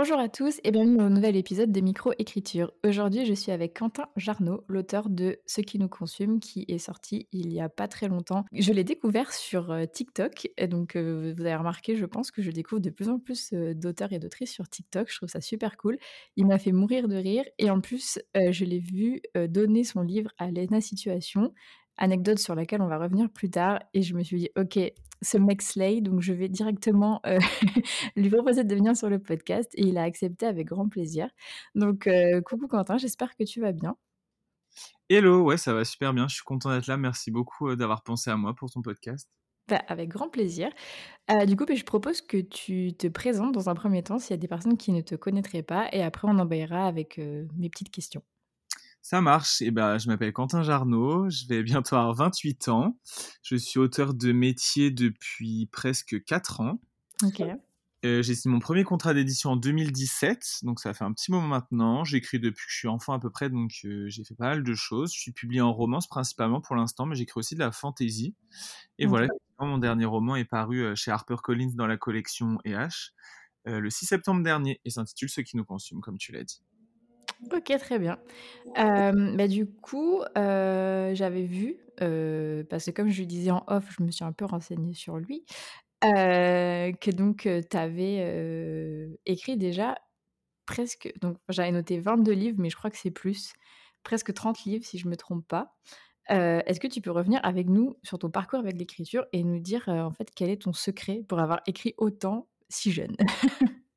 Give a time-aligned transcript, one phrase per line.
[0.00, 2.70] Bonjour à tous et bienvenue un nouvel épisode de Micro-Écriture.
[2.86, 7.26] Aujourd'hui, je suis avec Quentin Jarnot, l'auteur de Ce qui nous consume, qui est sorti
[7.32, 8.44] il y a pas très longtemps.
[8.52, 12.42] Je l'ai découvert sur euh, TikTok, et donc euh, vous avez remarqué, je pense que
[12.42, 15.10] je découvre de plus en plus euh, d'auteurs et d'autrices sur TikTok.
[15.10, 15.98] Je trouve ça super cool.
[16.36, 20.30] Il m'a fait mourir de rire et en plus, je l'ai vu donner son livre
[20.38, 21.52] à Lena Situation
[21.96, 23.80] anecdote sur laquelle on va revenir plus tard.
[23.94, 24.78] Et je me suis dit, ok,
[25.22, 27.38] ce mec slay, donc je vais directement euh,
[28.16, 29.70] lui proposer de venir sur le podcast.
[29.74, 31.28] Et il a accepté avec grand plaisir.
[31.74, 33.96] Donc, euh, coucou Quentin, j'espère que tu vas bien.
[35.08, 36.28] Hello, ouais, ça va super bien.
[36.28, 36.96] Je suis content d'être là.
[36.96, 39.28] Merci beaucoup euh, d'avoir pensé à moi pour ton podcast.
[39.68, 40.70] Bah, avec grand plaisir.
[41.46, 44.34] du coup, bah, je propose que tu te présentes dans un premier temps s'il y
[44.34, 45.88] a des personnes qui ne te connaîtraient pas.
[45.92, 48.22] Et après, on envahira avec mes petites questions.
[49.02, 49.62] Ça marche.
[49.62, 51.30] Et eh ben, je m'appelle Quentin Jarnot.
[51.30, 52.98] Je vais bientôt avoir 28 ans.
[53.42, 56.80] Je suis auteur de métier depuis presque 4 ans.
[57.22, 57.42] Ok.
[58.04, 61.48] Euh, j'ai signé mon premier contrat d'édition en 2017, donc ça fait un petit moment
[61.48, 62.04] maintenant.
[62.04, 64.62] J'écris depuis que je suis enfant à peu près, donc euh, j'ai fait pas mal
[64.62, 65.12] de choses.
[65.12, 68.36] Je suis publié en romance principalement pour l'instant, mais j'écris aussi de la fantasy.
[69.00, 69.26] Et voilà,
[69.58, 73.12] mon dernier roman est paru euh, chez HarperCollins dans la collection EH
[73.66, 76.62] le 6 septembre dernier et s'intitule Ce qui nous consume, comme tu l'as dit.
[77.52, 78.18] OK, très bien.
[78.76, 81.76] bah, du coup, j'avais vu,
[82.68, 85.18] parce que comme je lui disais en off, je me suis un peu renseignée sur
[85.18, 85.44] lui,
[86.02, 89.96] que donc, tu avais, écrit déjà
[90.66, 93.54] presque donc j'avais noté 22 livres, mais je crois que c'est plus,
[94.02, 95.74] presque 30 livres si je me trompe pas.
[96.28, 99.88] est-ce que tu peux revenir avec nous sur ton parcours avec l'écriture et nous dire,
[99.88, 103.16] en fait, quel est ton secret pour avoir écrit autant si jeune?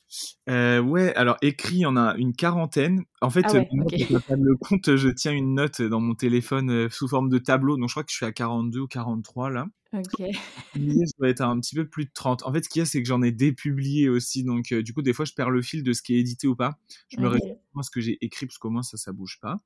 [0.50, 3.06] Euh, ouais, alors écrit, il y en a une quarantaine.
[3.22, 7.30] En fait, ah le compte, je tiens une note dans mon téléphone euh, sous forme
[7.30, 7.78] de tableau.
[7.78, 9.68] Donc je crois que je suis à 42 ou 43 là.
[9.94, 10.04] Ok.
[10.76, 12.44] je dois être à un petit peu plus de 30.
[12.44, 14.44] En fait, ce qu'il y a, c'est que j'en ai dépublié aussi.
[14.44, 16.48] Donc euh, du coup, des fois, je perds le fil de ce qui est édité
[16.48, 16.78] ou pas.
[17.10, 17.56] Je me okay.
[17.82, 19.58] ce que j'ai écrit, parce qu'au moins ça, ça bouge pas.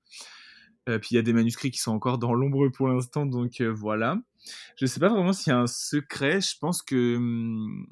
[0.86, 3.25] puis il y a des manuscrits qui sont encore dans l'ombre pour l'instant.
[3.25, 4.20] Donc voilà.
[4.78, 6.40] Je sais pas vraiment s'il y a un secret.
[6.41, 7.16] Je pense que.
[7.16, 7.88] Hum,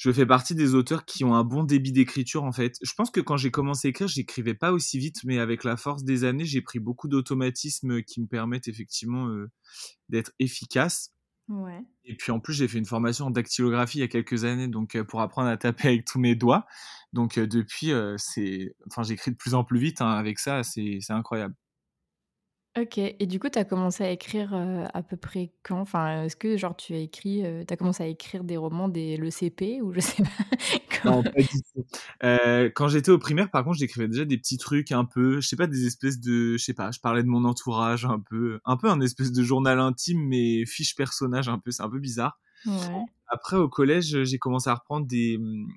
[0.00, 2.76] je fais partie des auteurs qui ont un bon débit d'écriture en fait.
[2.80, 5.76] Je pense que quand j'ai commencé à écrire, j'écrivais pas aussi vite, mais avec la
[5.76, 9.50] force des années, j'ai pris beaucoup d'automatismes qui me permettent effectivement euh,
[10.08, 11.12] d'être efficace.
[11.48, 11.84] Ouais.
[12.06, 14.68] Et puis en plus, j'ai fait une formation en dactylographie il y a quelques années,
[14.68, 16.64] donc euh, pour apprendre à taper avec tous mes doigts.
[17.12, 20.98] Donc euh, depuis, c'est, enfin, j'écris de plus en plus vite hein, avec ça, c'est
[21.10, 21.54] incroyable.
[22.78, 25.80] OK et du coup, tu as commencé à écrire, à peu près quand?
[25.80, 29.16] Enfin, est-ce que genre tu as écrit, tu as commencé à écrire des romans dès
[29.16, 30.28] le CP ou je sais pas?
[31.04, 31.84] Non, pas du tout.
[32.74, 35.56] quand j'étais au primaire, par contre, j'écrivais déjà des petits trucs un peu, je sais
[35.56, 38.76] pas, des espèces de je sais pas, je parlais de mon entourage un peu un
[38.76, 42.38] peu un espèce de journal intime, mais fiche personnage un peu, c'est un peu bizarre.
[42.66, 43.04] Ouais.
[43.28, 45.68] Après au collège, j'ai commencé à reprendre des, mmh,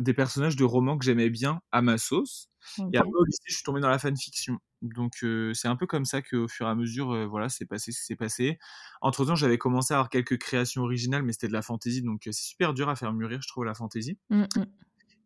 [0.00, 2.50] des personnages de romans que j'aimais bien à ma sauce
[2.92, 4.58] et après au lycée, je suis tombé dans la fanfiction.
[4.82, 8.00] Donc c'est un peu comme ça qu'au fur et à mesure, voilà, c'est passé ce
[8.00, 8.58] qui s'est passé.
[9.00, 12.20] Entre temps, j'avais commencé à avoir quelques créations originales, mais c'était de la fantaisie, donc
[12.24, 14.18] c'est super dur à faire mûrir, je trouve, la fantaisie.
[14.30, 14.44] Mmh.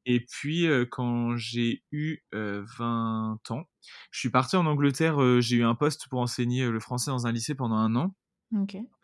[0.07, 3.65] Et puis quand j'ai eu 20 ans,
[4.11, 7.33] je suis parti en Angleterre, j'ai eu un poste pour enseigner le français dans un
[7.33, 8.15] lycée pendant un an.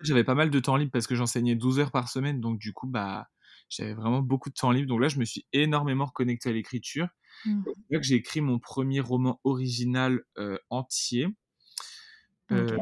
[0.00, 2.72] J'avais pas mal de temps libre parce que j'enseignais 12 heures par semaine, donc du
[2.72, 3.28] coup, bah,
[3.68, 4.88] j'avais vraiment beaucoup de temps libre.
[4.88, 7.08] Donc là, je me suis énormément reconnecté à l'écriture.
[7.44, 7.62] Mmh.
[7.64, 11.28] C'est là que j'ai écrit mon premier roman original euh, entier.
[12.52, 12.78] Euh,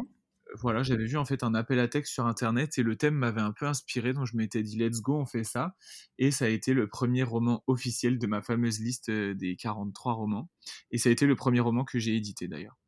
[0.57, 3.41] voilà, j'avais vu en fait un appel à texte sur internet et le thème m'avait
[3.41, 5.75] un peu inspiré, donc je m'étais dit let's go, on fait ça.
[6.19, 10.13] Et ça a été le premier roman officiel de ma fameuse liste euh, des 43
[10.13, 10.49] romans.
[10.91, 12.79] Et ça a été le premier roman que j'ai édité d'ailleurs.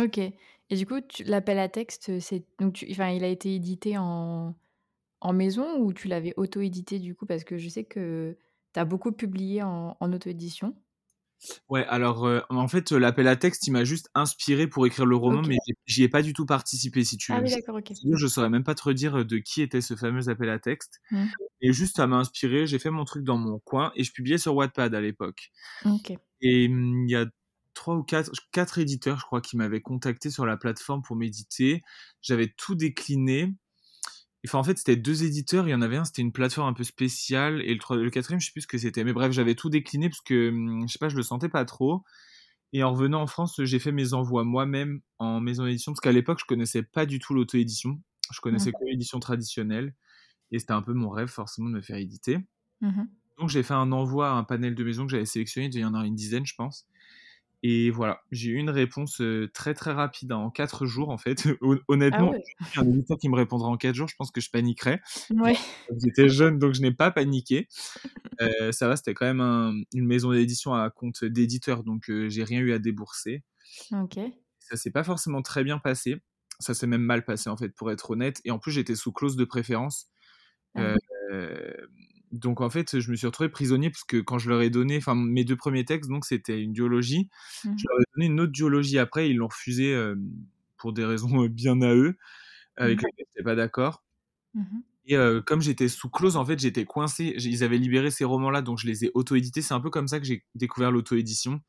[0.00, 0.18] Ok.
[0.18, 0.94] Et du coup,
[1.26, 4.56] l'appel à texte, c'est donc, enfin, il a été édité en
[5.22, 7.26] en maison ou tu l'avais auto-édité du coup?
[7.26, 8.36] Parce que je sais que
[8.74, 10.74] tu as beaucoup publié en, auto-édition.
[11.68, 15.42] Ouais, alors en fait, l'appel à texte, il m'a juste inspiré pour écrire le roman,
[15.42, 17.40] mais j'y ai pas du tout participé, si tu ah veux.
[17.40, 17.92] Ah oui, d'accord, ok.
[18.14, 21.00] Je saurais même pas te redire de qui était ce fameux appel à texte.
[21.10, 21.24] Mmh.
[21.62, 24.38] Et juste, ça m'a inspiré, j'ai fait mon truc dans mon coin et je publiais
[24.38, 25.50] sur Wattpad à l'époque.
[25.84, 26.12] Ok.
[26.42, 27.26] Et mmh, il y a
[27.74, 31.82] trois ou quatre, quatre éditeurs, je crois, qui m'avaient contacté sur la plateforme pour m'éditer.
[32.20, 33.52] J'avais tout décliné
[34.46, 35.68] Enfin, en fait, c'était deux éditeurs.
[35.68, 37.62] Il y en avait un, c'était une plateforme un peu spéciale.
[37.62, 39.04] Et le, le quatrième, je sais plus ce que c'était.
[39.04, 41.64] Mais bref, j'avais tout décliné parce que, hum, je sais pas, je le sentais pas
[41.64, 42.02] trop.
[42.72, 45.92] Et en revenant en France, j'ai fait mes envois moi-même en maison d'édition.
[45.92, 48.00] Parce qu'à l'époque, je connaissais pas du tout l'auto-édition.
[48.32, 49.94] Je connaissais que l'édition traditionnelle.
[50.50, 52.38] Et c'était un peu mon rêve, forcément, de me faire éditer.
[52.80, 53.02] Mmh
[53.38, 55.68] donc, j'ai fait un envoi à un panel de maisons que j'avais sélectionné.
[55.72, 56.86] Il y en a une dizaine, je pense.
[57.64, 59.22] Et voilà, j'ai eu une réponse
[59.54, 61.46] très très rapide, hein, en 4 jours en fait.
[61.88, 65.00] Honnêtement, ah un éditeur qui me répondra en 4 jours, je pense que je paniquerais.
[65.30, 65.54] Ouais.
[66.02, 67.68] J'étais jeune, donc je n'ai pas paniqué.
[68.70, 72.72] ça va, c'était quand même une maison d'édition à compte d'éditeur, donc j'ai rien eu
[72.72, 73.42] à débourser.
[73.92, 74.18] Ok.
[74.58, 76.22] Ça s'est pas forcément très bien passé.
[76.58, 78.40] Ça s'est même mal passé en fait, pour être honnête.
[78.44, 80.08] Et en plus, j'étais sous clause de préférence.
[80.74, 80.94] Ah
[82.32, 84.96] donc en fait, je me suis retrouvé prisonnier parce que quand je leur ai donné,
[84.96, 87.28] enfin mes deux premiers textes, donc c'était une duologie.
[87.64, 89.94] Mmh je leur ai donné une autre duologie après, ils l'ont refusé
[90.78, 92.16] pour des raisons bien à eux,
[92.76, 93.06] avec mmh.
[93.06, 94.02] lesquelles j'étais pas d'accord.
[94.54, 97.34] Mmh Et comme j'étais sous clause, en fait, j'étais coincé.
[97.38, 99.60] Ils avaient libéré ces romans-là, donc je les ai auto-édités.
[99.60, 101.60] C'est un peu comme ça que j'ai découvert l'auto-édition.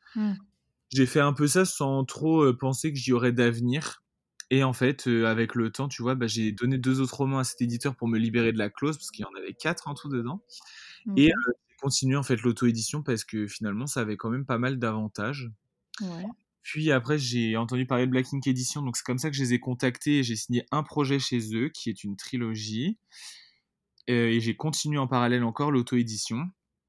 [0.90, 4.03] J'ai fait un peu ça sans trop penser que j'y aurais d'avenir.
[4.54, 7.44] Et en fait, avec le temps, tu vois, bah, j'ai donné deux autres romans à
[7.44, 9.96] cet éditeur pour me libérer de la clause, parce qu'il y en avait quatre en
[9.96, 10.44] tout dedans.
[11.18, 14.78] Et j'ai continué en fait l'auto-édition parce que finalement, ça avait quand même pas mal
[14.78, 15.50] d'avantages.
[16.62, 19.42] Puis après, j'ai entendu parler de Black Ink Edition, donc c'est comme ça que je
[19.42, 23.00] les ai contactés et j'ai signé un projet chez eux, qui est une trilogie.
[24.06, 26.48] et j'ai continué en parallèle encore l'auto-édition.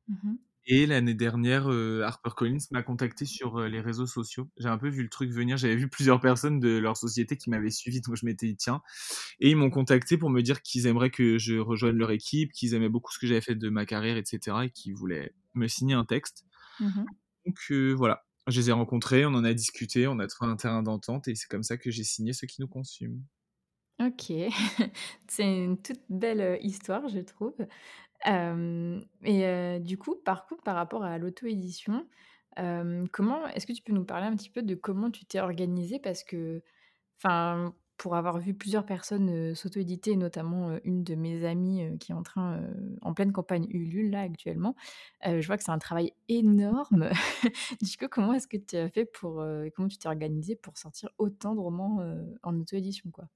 [0.09, 0.35] Mmh
[0.67, 4.49] et l'année dernière, HarperCollins m'a contacté sur les réseaux sociaux.
[4.57, 5.57] J'ai un peu vu le truc venir.
[5.57, 8.83] J'avais vu plusieurs personnes de leur société qui m'avaient suivi, donc je m'étais dit tiens.
[9.41, 12.75] Et ils m'ont contacté pour me dire qu'ils aimeraient que je rejoigne leur équipe, qu'ils
[12.75, 14.59] aimaient beaucoup ce que j'avais fait de ma carrière, etc.
[14.65, 16.45] Et qu'ils voulaient me signer un texte.
[16.81, 17.05] Mmh
[17.47, 20.83] donc voilà, je les ai rencontrés, on en a discuté, on a trouvé un terrain
[20.83, 23.23] d'entente et c'est comme ça que j'ai signé ce qui nous consume.
[24.01, 24.25] Ok,
[25.29, 27.55] c'est une toute belle histoire, je trouve
[28.27, 32.07] et du coup, par contre, par rapport à l'auto-édition,
[32.57, 35.99] est-ce que tu peux nous parler un petit peu de comment tu t'es organisée?
[35.99, 36.63] Parce que,
[37.97, 42.61] pour avoir vu plusieurs personnes, s'auto-éditer, notamment, une de mes amies, qui est en train,
[43.03, 44.75] en pleine campagne Ulule là actuellement,
[45.25, 47.11] je vois que c'est un travail énorme.
[47.83, 49.45] Du coup, comment est-ce que tu as fait pour,
[49.77, 52.01] comment tu t'es organisée pour sortir autant de romans,
[52.43, 53.29] en auto-édition, quoi?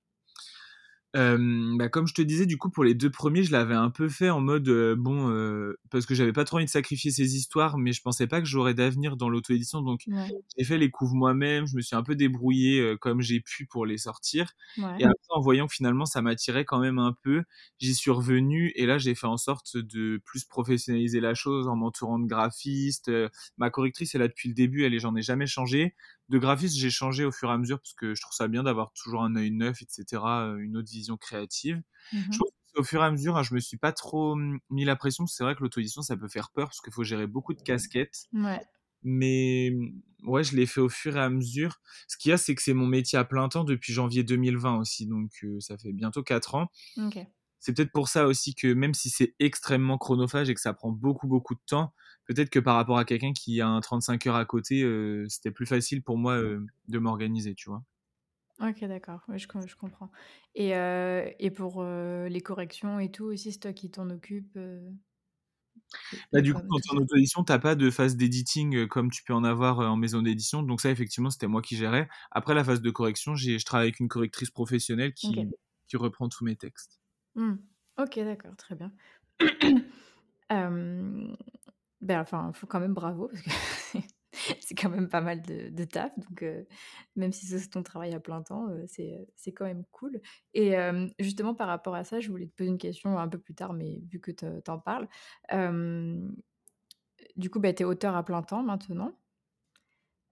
[1.14, 4.08] Bah, comme je te disais, du coup, pour les deux premiers, je l'avais un peu
[4.08, 4.68] fait en mode,
[4.98, 8.40] bon, parce que j'avais pas trop envie de sacrifier ces histoires, mais je pensais pas
[8.40, 10.02] que j'aurais d'avenir dans l'auto-édition, donc
[10.56, 13.86] j'ai fait les couves moi-même, je me suis un peu débrouillé, comme j'ai pu pour
[13.86, 14.52] les sortir.
[14.98, 17.44] Et après, en voyant que finalement ça m'attirait quand même un peu,
[17.78, 21.76] j'y suis revenu et là, j'ai fait en sorte de plus professionnaliser la chose en
[21.76, 23.10] m'entourant de graphistes,
[23.56, 25.94] ma correctrice est là depuis le début, elle et j'en ai jamais changé
[26.28, 28.62] de graphiste, j'ai changé au fur et à mesure parce que je trouve ça bien
[28.62, 30.22] d'avoir toujours un œil neuf, etc.,
[30.58, 31.82] une autre vision créative.
[32.12, 34.60] Je mmh pense au fur et à mesure, hein, je me suis pas trop mmh,
[34.70, 35.26] mis la pression.
[35.26, 38.26] C'est vrai que l'auto-édition, ça peut faire peur parce qu'il faut gérer beaucoup de casquettes.
[39.02, 41.80] Mais mmh, ouais, je l'ai fait au fur et à mesure.
[42.08, 44.76] Ce qu'il y a, c'est que c'est mon métier à plein temps depuis janvier 2020
[44.78, 46.68] aussi, donc ça fait bientôt 4 ans.
[47.60, 50.92] C'est peut-être pour ça aussi que même si c'est extrêmement chronophage et que ça prend
[50.92, 51.92] beaucoup, beaucoup de temps,
[52.28, 55.50] peut-être que par rapport à quelqu'un qui a un 35 heures à côté, euh, c'était
[55.50, 57.82] plus facile pour moi euh, de m'organiser, tu vois.
[58.60, 60.10] Ok, d'accord, je, je, comprends.
[60.54, 64.58] Et, euh, et pour les corrections et tout aussi, c'est toi qui t'en occupes
[66.32, 69.10] bah, du coup, quand tu es en auto-édition, tu n'as pas de phase d'éditing comme
[69.10, 70.62] tu peux en avoir en maison d'édition.
[70.62, 72.08] Donc ça, effectivement, c'était moi qui gérais.
[72.30, 75.48] Après la phase de correction, je travaille avec une correctrice professionnelle qui,
[75.86, 77.00] qui reprend tous mes textes.
[77.36, 77.54] Mmh.
[77.96, 78.92] Ok, d'accord, très bien.
[82.00, 83.50] Ben, enfin, faut quand même bravo parce que
[84.60, 86.16] c'est quand même pas mal de, taf.
[86.18, 86.44] Donc,
[87.16, 90.20] même si c'est ton travail à plein temps, c'est quand même cool.
[90.54, 90.74] Et
[91.18, 93.72] justement, par rapport à ça, je voulais te poser une question un peu plus tard,
[93.72, 95.08] mais vu que tu en parles.
[97.36, 99.12] du coup, bah, tu es auteur à plein temps maintenant.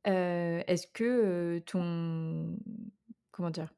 [0.05, 2.57] Est-ce que ton.
[3.33, 3.75] Comment dire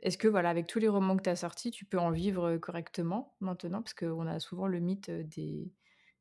[0.00, 2.56] Est-ce que, voilà, avec tous les romans que tu as sortis, tu peux en vivre
[2.56, 3.80] correctement maintenant?
[3.82, 5.72] Parce qu'on a souvent le mythe des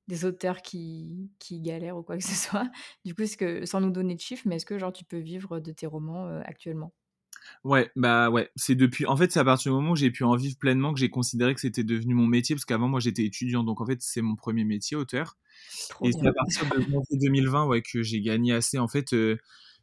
[0.08, 2.70] des auteurs qui, qui galèrent ou quoi que ce soit.
[3.06, 5.20] Du coup, est-ce que, sans nous donner de chiffres, mais est-ce que genre tu peux
[5.20, 6.94] vivre de tes romans actuellement?
[7.64, 9.06] Ouais, bah ouais, c'est depuis.
[9.06, 11.10] En fait, c'est à partir du moment où j'ai pu en vivre pleinement que j'ai
[11.10, 14.22] considéré que c'était devenu mon métier, parce qu'avant, moi, j'étais étudiant, donc en fait, c'est
[14.22, 15.38] mon premier métier, auteur.
[16.04, 18.78] et c'est à partir de janvier 2020 ouais, que j'ai gagné assez.
[18.80, 19.16] En fait,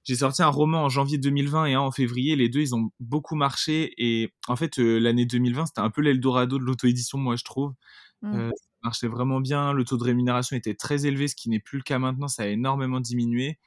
[0.05, 2.37] j'ai sorti un roman en janvier 2020 et un en février.
[2.37, 3.95] Les deux, ils ont beaucoup marché.
[3.99, 7.75] Et en fait, l'année 2020, c'était un peu l'Eldorado de l'auto-édition, moi, je trouve.
[8.23, 8.51] Mmh
[8.85, 9.73] marchait vraiment bien.
[9.73, 12.29] Le taux de rémunération était très élevé, ce qui n'est plus le cas maintenant.
[12.29, 13.59] Ça a énormément diminué.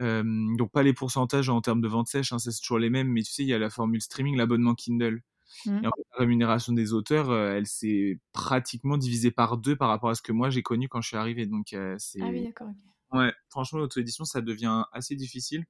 [0.00, 3.22] donc pas les pourcentages en termes de vente sèche, hein, c'est toujours les mêmes, mais
[3.22, 5.22] tu sais, il y a la formule streaming, l'abonnement Kindle.
[5.66, 5.84] Mmh.
[5.84, 10.10] Et en fait, la rémunération des auteurs, elle s'est pratiquement divisée par deux par rapport
[10.10, 11.46] à ce que moi j'ai connu quand je suis arrivé.
[11.46, 12.22] Donc c'est.
[12.22, 12.70] Ah oui, d'accord.
[13.12, 15.66] Ouais, franchement, l'auto-édition, ça devient assez difficile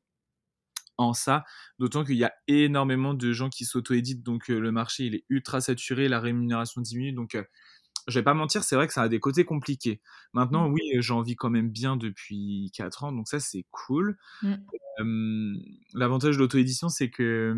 [0.98, 1.44] en ça,
[1.78, 5.60] d'autant qu'il y a énormément de gens qui s'auto-éditent, donc le marché il est ultra
[5.60, 7.36] saturé, la rémunération diminue, donc
[8.08, 10.00] je vais pas mentir, c'est vrai que ça a des côtés compliqués.
[10.32, 10.72] Maintenant, mmh.
[10.72, 14.18] oui, j'en vis quand même bien depuis 4 ans, donc ça, c'est cool.
[14.42, 15.54] Mmh.
[15.94, 17.54] L'avantage de l'auto-édition, c'est que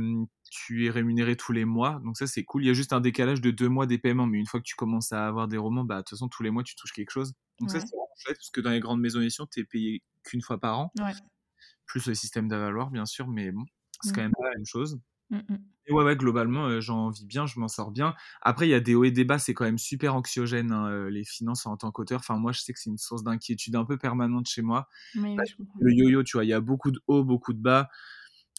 [0.50, 2.64] tu es rémunéré tous les mois, donc ça, c'est cool.
[2.64, 4.64] Il y a juste un décalage de deux mois des paiements, mais une fois que
[4.64, 6.92] tu commences à avoir des romans, bah, de toute façon, tous les mois, tu touches
[6.92, 7.32] quelque chose.
[7.60, 7.86] Donc ça, c'est
[8.18, 10.92] chouette, parce que dans les grandes maisons d'édition, tu es payé qu'une fois par an.
[11.86, 13.64] Plus le système d'avaloir, bien sûr, mais bon,
[14.02, 14.24] c'est quand mmh.
[14.24, 14.98] même pas la même chose.
[15.90, 18.14] Ouais, ouais, globalement, j'en vis bien, je m'en sors bien.
[18.42, 21.08] Après, il y a des hauts et des bas, c'est quand même super anxiogène, hein,
[21.10, 22.20] les finances en tant qu'auteur.
[22.20, 24.88] Enfin, moi, je sais que c'est une source d'inquiétude un peu permanente chez moi.
[25.80, 27.88] le yo-yo, tu vois, il y a beaucoup de hauts, beaucoup de bas.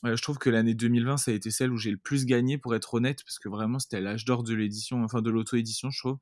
[0.03, 2.75] je trouve que l'année 2020, ça a été celle où j'ai le plus gagné, pour
[2.75, 6.17] être honnête, parce que vraiment, c'était l'âge d'or de l'édition, enfin de l'auto-édition, je trouve.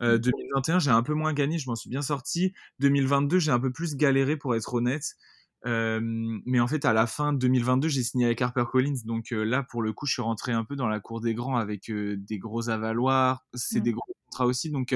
[0.00, 0.80] 2021, mmh.
[0.80, 2.54] j'ai un peu moins gagné, je m'en suis bien sorti.
[2.78, 5.16] 2022, j'ai un peu plus galéré, pour être honnête
[5.64, 9.00] mais en fait, à la fin 2022, j'ai signé avec HarperCollins.
[9.04, 11.56] Donc là, pour le coup, je suis rentré un peu dans la cour des grands
[11.56, 13.44] avec des gros avaloirs.
[13.54, 13.94] C'est des mmh.
[13.94, 14.70] gros contrats aussi.
[14.70, 14.94] Donc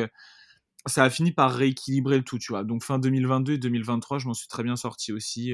[0.86, 2.64] ça a fini par rééquilibrer le tout, tu vois.
[2.64, 5.52] Donc fin 2022 et 2023, je m'en suis très bien sorti aussi.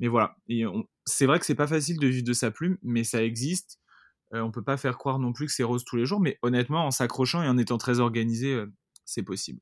[0.00, 0.36] mais voilà.
[1.06, 3.78] C'est vrai que c'est pas facile de vivre de sa plume, mais ça existe.
[4.32, 6.20] on peut pas faire croire non plus que c'est rose tous les jours.
[6.20, 8.62] Mais honnêtement, en s'accrochant et en étant très organisé,
[9.04, 9.60] c'est possible.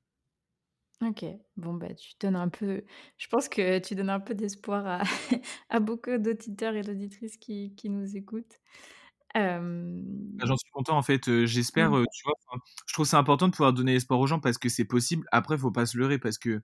[1.03, 1.25] OK.
[1.57, 2.85] Bon, bah, tu donnes un peu
[3.17, 5.03] je pense que tu donnes un peu d'espoir à
[5.71, 8.61] à beaucoup d'auditeurs et d'auditrices qui qui nous écoutent.
[9.35, 9.61] Bah,
[10.45, 12.05] j'en suis content en fait, j'espère, mmh.
[12.13, 12.61] tu vois?
[12.87, 15.27] je trouve c'est important de pouvoir donner espoir aux gens parce que c'est possible.
[15.31, 16.61] Après, faut pas se leurrer parce que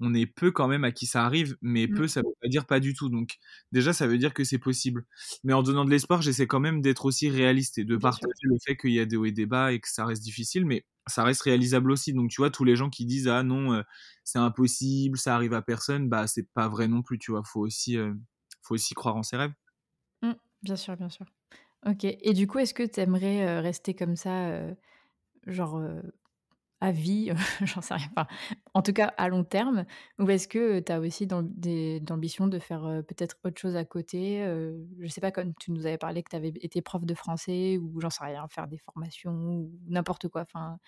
[0.00, 2.08] on est peu quand même à qui ça arrive, mais peu, mmh.
[2.08, 3.08] ça veut pas dire pas du tout.
[3.08, 3.36] Donc
[3.72, 5.04] déjà, ça veut dire que c'est possible.
[5.44, 8.56] Mais en donnant de l'espoir, j'essaie quand même d'être aussi réaliste et de partager le
[8.64, 10.84] fait qu'il y a des hauts et des bas et que ça reste difficile, mais
[11.06, 12.12] ça reste réalisable aussi.
[12.12, 13.82] Donc tu vois, tous les gens qui disent ah non,
[14.24, 17.18] c'est impossible, ça arrive à personne, bah c'est pas vrai non plus.
[17.18, 17.96] Tu vois, faut aussi,
[18.62, 19.52] faut aussi croire en ses rêves.
[20.22, 21.26] Mmh, bien sûr, bien sûr.
[21.86, 22.04] Ok.
[22.04, 24.60] Et du coup, est-ce que tu aimerais rester comme ça,
[25.46, 25.80] genre
[26.80, 27.30] à vie,
[27.62, 28.26] j'en sais rien, enfin,
[28.76, 29.86] en tout cas à long terme
[30.18, 33.84] Ou est-ce que tu as aussi dans des d'ambition de faire, peut-être autre chose à
[33.84, 34.40] côté?
[35.00, 37.78] je sais pas, comme tu nous avais parlé que tu avais été prof de français
[37.78, 40.78] ou j'en sais rien, faire des formations ou n'importe quoi, enfin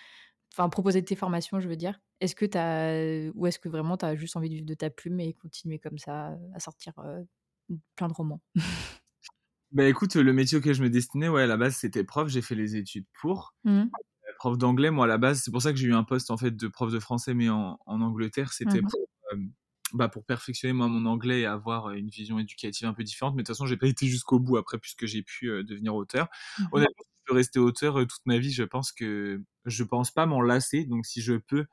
[0.53, 2.01] enfin proposer tes formations, je veux dire.
[2.21, 4.75] Est-ce que tu as ou est-ce que vraiment tu as juste envie de vivre de
[4.75, 6.95] ta plume et continuer comme ça à sortir,
[7.97, 8.41] plein de romans?
[9.73, 12.43] Bah, écoute, le métier auquel je me destinais, ouais, à la base, c'était prof, j'ai
[12.43, 13.55] fait les études pour.
[13.65, 13.91] Mmh
[14.39, 16.37] prof d'anglais, moi à la base, c'est pour ça que j'ai eu un poste en
[16.37, 19.01] fait de prof de français, mais en, Angleterre, c'était mmh pour,
[19.93, 23.35] bah, pour perfectionner moi mon anglais et avoir une vision éducative un peu différente.
[23.35, 26.29] Mais de toute façon, j'ai pas été jusqu'au bout après puisque j'ai pu devenir auteur.
[26.59, 30.11] Mmh Honnêtement, si je peux rester auteur toute ma vie, je pense que je pense
[30.11, 30.85] pas m'en lasser.
[30.85, 31.67] Donc si je peux,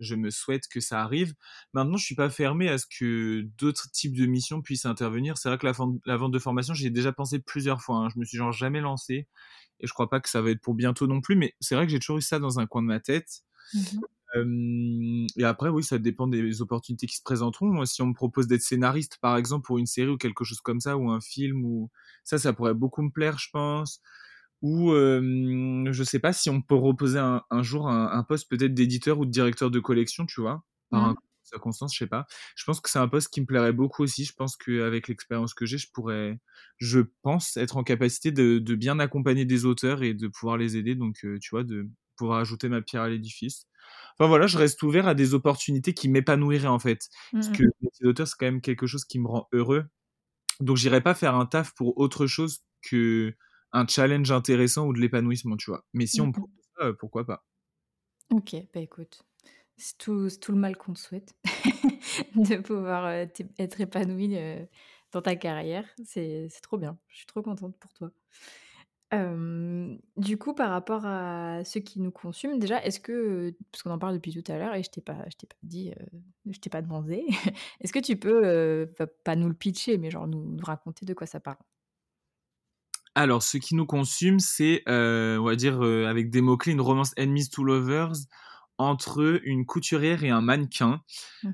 [0.00, 1.34] je me souhaite que ça arrive.
[1.72, 5.38] Maintenant, je suis pas fermé à ce que d'autres types de missions puissent intervenir.
[5.38, 5.72] C'est vrai que la,
[6.04, 7.98] la vente de formation, j'ai déjà pensé plusieurs fois.
[7.98, 8.08] Hein.
[8.14, 9.28] Je me suis genre jamais lancé
[9.80, 11.86] et je crois pas que ça va être pour bientôt non plus, mais c'est vrai
[11.86, 13.42] que j'ai toujours eu ça dans un coin de ma tête.
[13.74, 13.98] Mmh
[15.36, 17.68] et après, oui, ça dépend des opportunités qui se présenteront.
[17.68, 20.60] Moi, si on me propose d'être scénariste, par exemple, pour une série ou quelque chose
[20.60, 21.90] comme ça, ou un film, ou
[22.24, 24.02] ça, ça pourrait beaucoup me plaire, je pense.
[24.60, 29.24] Ou je sais pas si on peut reposer un, jour un, poste peut-être d'éditeur ou
[29.24, 31.16] de directeur de collection, tu vois, par mmh
[31.48, 32.26] circonstance, je sais pas.
[32.56, 34.24] Je pense que c'est un poste qui me plairait beaucoup aussi.
[34.24, 36.38] Je pense qu'avec l'expérience que j'ai, je pourrais,
[36.78, 40.94] je pense, être en capacité de, bien accompagner des auteurs et de pouvoir les aider.
[40.94, 43.66] Donc, euh, tu vois, de pouvoir ajouter ma pierre à l'édifice.
[44.18, 47.08] Enfin voilà, je reste ouvert à des opportunités qui m'épanouiraient en fait.
[47.32, 49.86] Parce mmh que le métier d'auteur, c'est quand même quelque chose qui me rend heureux.
[50.60, 53.34] Donc, j'irai pas faire un taf pour autre chose que
[53.72, 55.84] un challenge intéressant ou de l'épanouissement, tu vois.
[55.92, 57.44] Mais si on me mmh propose ça, euh, pourquoi pas
[58.30, 59.22] Ok, bah écoute,
[59.78, 61.34] c'est tout, le mal qu'on te souhaite,
[62.34, 64.36] de pouvoir être épanoui
[65.12, 65.84] dans ta carrière.
[66.04, 66.98] C'est trop bien.
[67.08, 68.10] Je suis trop contente pour toi.
[70.16, 73.98] du coup, par rapport à ceux qui nous consument, déjà, est-ce que, parce qu'on en
[73.98, 75.92] parle depuis tout à l'heure et je t'ai pas, t'ai pas dit,
[76.50, 77.24] je t'ai pas demandé,
[77.80, 78.90] est-ce que tu peux,
[79.24, 81.58] pas nous le pitcher, mais genre nous, nous raconter de quoi ça parle?
[83.14, 87.48] Alors, ce qui nous consume, c'est, on va dire, avec des mots-clés, une romance enemies
[87.48, 88.12] to lovers
[88.78, 91.02] entre une couturière et un mannequin.
[91.42, 91.50] Mmh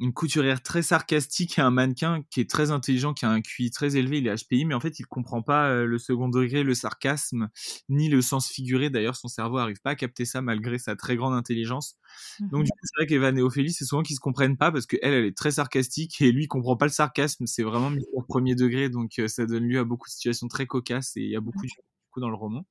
[0.00, 3.70] une couturière très sarcastique et un mannequin qui est très intelligent, qui a un QI
[3.70, 6.74] très élevé, il est HPI, mais en fait, il comprend pas le second degré, le
[6.74, 7.48] sarcasme,
[7.88, 8.90] ni le sens figuré.
[8.90, 11.96] D'ailleurs, son cerveau n'arrive pas à capter ça malgré sa très grande intelligence.
[12.40, 14.70] Donc, mmh du coup, c'est vrai qu'Evan et Ophélie, c'est souvent qu'ils se comprennent pas
[14.72, 17.46] parce qu'elle, elle est très sarcastique et lui, il comprend pas le sarcasme.
[17.46, 20.66] C'est vraiment mis au premier degré, donc ça donne lieu à beaucoup de situations très
[20.66, 21.68] cocasses et il y a beaucoup, mmh.
[22.16, 22.66] de, dans le roman.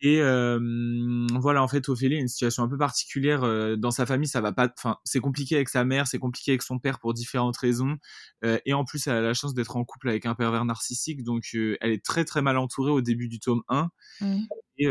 [0.00, 4.28] Et voilà, en fait, Ophélie a une situation un peu particulière dans sa famille.
[4.28, 7.14] Ça va pas, enfin, c'est compliqué avec sa mère, c'est compliqué avec son père pour
[7.14, 7.96] différentes raisons.
[8.42, 11.44] et en plus, elle a la chance d'être en couple avec un pervers narcissique, donc
[11.52, 13.90] elle est très très mal entourée au début du tome 1.
[14.20, 14.38] Mmh.
[14.78, 14.86] Et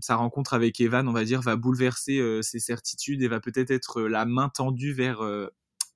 [0.00, 4.02] sa rencontre avec Evan, on va dire, va bouleverser ses certitudes et va peut-être être
[4.02, 5.20] la main tendue vers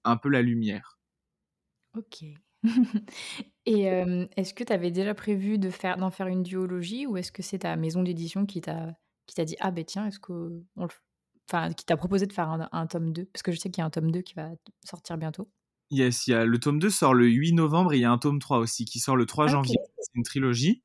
[0.04, 0.98] un peu la lumière.
[1.96, 2.24] Ok.
[3.66, 3.82] Et
[4.36, 7.42] est-ce que tu avais déjà prévu de faire d'en faire une duologie ou est-ce que
[7.42, 8.96] c'est ta maison d'édition qui t'a
[9.26, 10.88] qui t'a dit: «Ah ben tiens, est-ce qu'on le
[11.50, 13.82] enfin qui t'a proposé de faire un tome 2?» parce que je sais qu'il y
[13.82, 14.50] a un tome 2 qui va
[14.84, 15.50] sortir bientôt.
[15.90, 18.10] Yes, il y a le tome 2 sort le 8 novembre et il y a
[18.10, 19.76] un tome 3 aussi qui sort le 3 janvier.
[20.00, 20.82] C'est une trilogie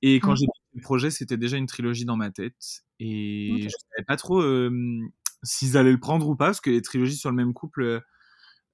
[0.00, 0.36] et quand mmh.
[0.36, 4.16] j'ai fait le projet, c'était déjà une trilogie dans ma tête et je savais pas
[4.16, 4.42] trop,
[5.42, 8.02] s'ils allaient le prendre ou pas parce que les trilogies sur le même couple,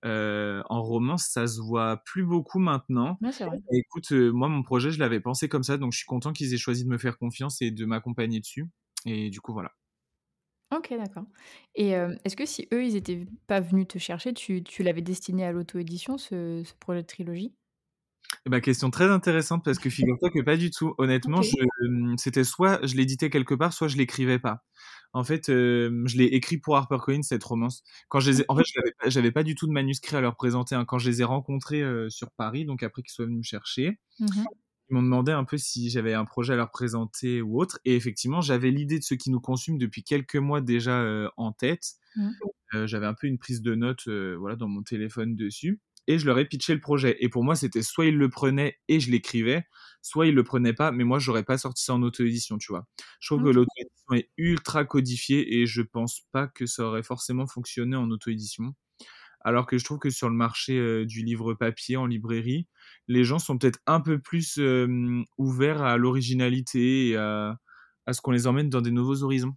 [0.04, 3.18] euh, en romance, ça se voit plus beaucoup maintenant.
[3.72, 6.54] écoute, euh, moi, mon projet, je l'avais pensé comme ça, donc je suis content qu'ils
[6.54, 8.66] aient choisi de me faire confiance et de m'accompagner dessus.
[9.06, 9.72] Et du coup, voilà.
[10.74, 11.24] Ok, d'accord.
[11.74, 15.00] Et euh, est-ce que si eux, ils étaient pas venus te chercher, tu, tu l'avais
[15.00, 17.54] destiné à l'auto-édition, ce, ce, projet de trilogie?
[18.44, 20.94] Eh ben, question très intéressante parce que figure-toi que pas du tout.
[20.98, 21.40] Honnêtement,
[22.18, 24.62] c'était soit je l'éditais quelque part, soit je l'écrivais pas.
[25.12, 27.82] En fait, je l'ai écrit pour HarperCollins cette romance.
[28.08, 28.64] Quand je les en fait,
[29.06, 30.74] j'avais pas du tout de manuscrit à leur présenter.
[30.74, 30.84] Hein.
[30.84, 34.44] Quand je les ai rencontrés sur Paris, donc après qu'ils soient venus me chercher, mmh
[34.90, 37.78] ils m'ont demandé un peu si j'avais un projet à leur présenter ou autre.
[37.84, 41.92] Et effectivement, j'avais l'idée de ce qui nous consume depuis quelques mois déjà en tête.
[42.16, 42.30] Mmh.
[42.86, 46.38] j'avais un peu une prise de notes, voilà, dans mon téléphone dessus et je leur
[46.38, 47.16] ai pitché le projet.
[47.20, 49.66] Et pour moi, c'était soit ils le prenaient et je l'écrivais,
[50.00, 52.86] soit ils le prenaient pas, mais moi, j'aurais pas sorti ça en auto-édition, tu vois.
[53.20, 57.46] Je trouve que l'auto-édition est ultra codifiée et je pense pas que ça aurait forcément
[57.46, 58.74] fonctionné en auto-édition.
[59.42, 62.66] Alors que je trouve que sur le marché euh, du livre papier en librairie,
[63.06, 64.58] les gens sont peut-être un peu plus
[65.36, 67.58] ouverts à l'originalité et à,
[68.10, 69.54] ce qu'on les emmène dans des nouveaux horizons.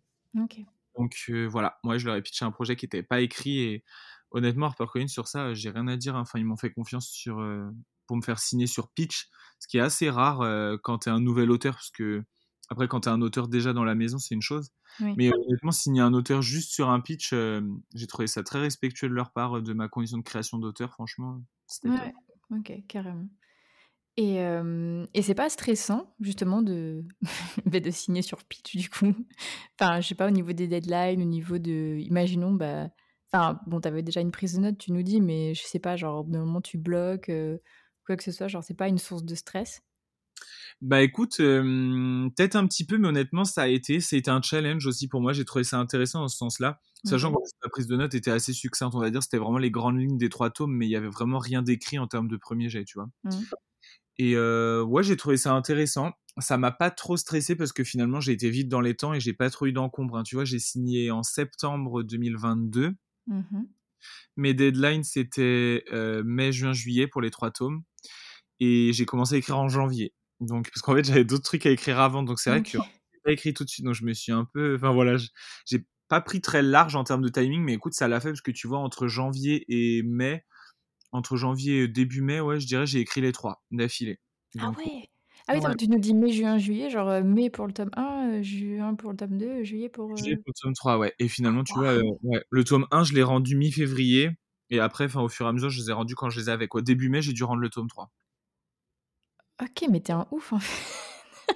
[0.97, 3.83] Donc euh, voilà, moi je leur ai pitché un projet qui n'était pas écrit et
[4.31, 6.15] honnêtement, HarperCollins, sur ça, j'ai rien à dire.
[6.15, 7.69] Enfin, ils m'ont fait confiance sur, euh,
[8.07, 11.11] pour me faire signer sur pitch, ce qui est assez rare euh, quand tu es
[11.11, 12.23] un nouvel auteur, parce que
[12.69, 14.69] après, quand tu es un auteur déjà dans la maison, c'est une chose.
[14.99, 17.61] Mais honnêtement, signer un auteur juste sur un pitch, euh,
[17.93, 21.41] j'ai trouvé ça très respectueux de leur part, de ma condition de création d'auteur, franchement.
[21.83, 22.13] Ouais,
[22.51, 23.27] ok, carrément.
[24.17, 24.37] Et,
[25.13, 27.03] et c'est pas stressant, justement, de,
[27.65, 29.13] de signer sur pitch, du coup?
[29.79, 31.97] Enfin, je sais pas, au niveau des deadlines, au niveau de.
[31.99, 32.89] Imaginons, bah
[33.33, 35.95] Enfin, bon, t'avais déjà une prise de notes, tu nous dis, mais je sais pas,
[35.95, 37.57] genre, au bout d'un moment, tu bloques, euh,
[38.05, 39.81] quoi que ce soit, genre, c'est pas une source de stress?
[40.81, 45.07] Bah écoute, peut-être un petit peu, mais honnêtement, ça a été, c'était un challenge aussi
[45.07, 46.79] pour moi, j'ai trouvé ça intéressant dans ce sens-là.
[47.03, 49.71] Sachant que la prise de notes était assez succincte, on va dire, c'était vraiment les
[49.71, 52.37] grandes lignes des trois tomes, mais il y avait vraiment rien d'écrit en termes de
[52.37, 53.09] premier jet, tu vois?
[53.23, 53.29] Mmh.
[54.17, 56.11] Et euh, ouais, j'ai trouvé ça intéressant.
[56.37, 59.19] Ça m'a pas trop stressé parce que finalement, j'ai été vite dans les temps et
[59.19, 60.17] j'ai pas trop eu d'encombre.
[60.17, 60.23] Hein.
[60.23, 62.93] Tu vois, j'ai signé en septembre 2022.
[63.27, 63.63] Mmh
[64.37, 65.83] Mes deadlines, c'était
[66.23, 67.83] mai, juin, juillet pour les trois tomes.
[68.59, 70.13] Et j'ai commencé à écrire en janvier.
[70.39, 72.23] Donc, parce qu'en fait, j'avais d'autres trucs à écrire avant.
[72.23, 73.85] Donc, c'est vrai que j'ai pas écrit tout de suite.
[73.85, 74.75] Donc, je me suis un peu.
[74.75, 75.17] Enfin, voilà,
[75.65, 77.61] j'ai pas pris très large en termes de timing.
[77.61, 80.45] Mais écoute, ça l'a fait parce que tu vois, entre janvier et mai,
[81.11, 84.19] entre janvier et début mai, ouais, je dirais, j'ai écrit les trois d'affilée.
[84.59, 85.09] Ah ouais
[85.47, 87.89] ah oui, donc tu nous dis mai, juin, juillet, genre euh, mai pour le tome
[87.95, 90.15] 1, euh, juin pour le tome 2, juillet pour.
[90.15, 91.13] Juillet pour le tome 3, ouais.
[91.19, 94.31] Et finalement, tu vois, euh, ouais, le tome 1, je l'ai rendu mi-février.
[94.69, 96.67] Et après, au fur et à mesure, je les ai rendus quand je les avais.
[96.67, 96.81] Quoi.
[96.81, 98.09] Début mai, j'ai dû rendre le tome 3.
[99.61, 101.53] Ok, mais t'es un ouf en fait.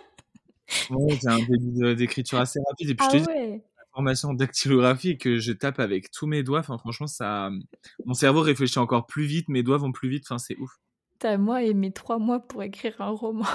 [0.91, 2.89] ouais, t'as un début d'écriture assez rapide.
[2.89, 6.43] Et puis je ah te dis, la formation dactylographie que je tape avec tous mes
[6.43, 7.50] doigts, franchement, ça.
[8.06, 10.71] Mon cerveau réfléchit encore plus vite, mes doigts vont plus vite, enfin, c'est ouf.
[11.19, 13.45] T'as moi et mes trois mois pour écrire un roman.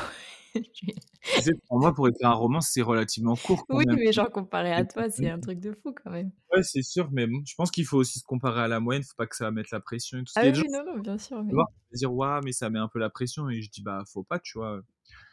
[1.67, 3.65] trois mois pour écrire un roman, c'est relativement court.
[3.69, 6.31] oui, mais genre comparé à toi, c'est un truc de fou quand même.
[6.53, 9.17] Ouais, c'est sûr, mais je pense qu'il faut aussi se comparer à la moyenne, faut
[9.17, 10.33] pas que ça va mettre la pression et tout.
[10.37, 11.43] Ah oui, non, non, bien sûr.
[11.43, 11.53] Mais...
[11.93, 14.39] dire, waouh, mais ça met un peu la pression, et je dis, bah, faut pas,
[14.39, 14.81] tu vois.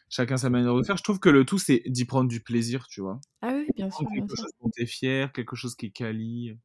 [0.10, 0.96] Chacun sa manière de faire.
[0.96, 3.20] Je trouve que le tout, c'est d'y prendre du plaisir, tu vois.
[3.42, 4.08] Ah oui, bien sûr.
[4.08, 6.58] Quelque chose dont t'es fier, quelque chose qui est quali.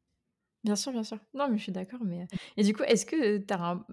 [0.63, 1.17] Bien sûr, bien sûr.
[1.33, 1.99] Non, mais je suis d'accord.
[2.05, 2.25] Mais...
[2.55, 3.85] Et du coup, est-ce que tu as un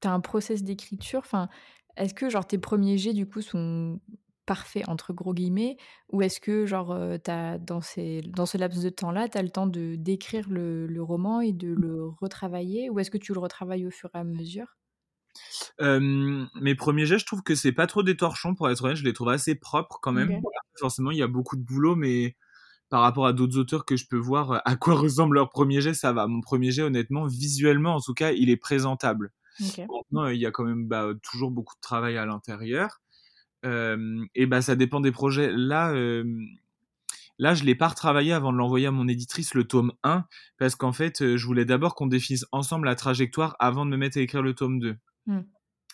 [0.00, 1.48] tu as un process d'écriture enfin,
[1.96, 4.00] est-ce que genre tes premiers jets du coup sont
[4.46, 5.76] parfaits entre gros guillemets
[6.10, 6.92] ou est-ce que genre
[7.26, 10.86] as, dans, ces, dans ce laps de temps-là, tu as le temps de d'écrire le,
[10.86, 14.18] le, roman et de le retravailler ou est-ce que tu le retravailles au fur et
[14.18, 14.76] à mesure?
[15.78, 19.04] Mes premiers jets, je trouve que c'est pas trop des torchons pour être honnête, je
[19.04, 20.40] les trouve assez propres quand même.
[20.78, 22.36] Forcément, il y a beaucoup de boulot, mais
[22.88, 25.94] par rapport à d'autres auteurs que je peux voir à quoi ressemble leur premier jet,
[25.94, 26.26] ça va.
[26.26, 29.32] Mon premier jet, honnêtement, visuellement en tout cas, il est présentable.
[29.60, 33.00] Maintenant, il y a quand même bah, toujours beaucoup de travail à l'intérieur.
[33.64, 35.50] et bah, ça dépend des projets.
[35.52, 35.92] Là,
[37.38, 40.24] Là, je l'ai pas retravaillé avant de l'envoyer à mon éditrice, le tome 1,
[40.58, 43.96] parce qu'en fait, euh, je voulais d'abord qu'on définisse ensemble la trajectoire avant de me
[43.96, 44.96] mettre à écrire le tome 2.
[45.26, 45.40] Mmh.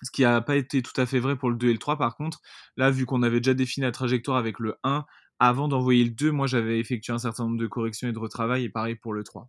[0.03, 1.99] Ce qui n'a pas été tout à fait vrai pour le 2 et le 3,
[1.99, 2.41] par contre.
[2.77, 5.05] Là, vu qu'on avait déjà défini la trajectoire avec le 1,
[5.41, 8.65] avant d'envoyer le 2, moi, j'avais effectué un certain nombre de corrections et de retravail,
[8.65, 9.49] et pareil pour le 3.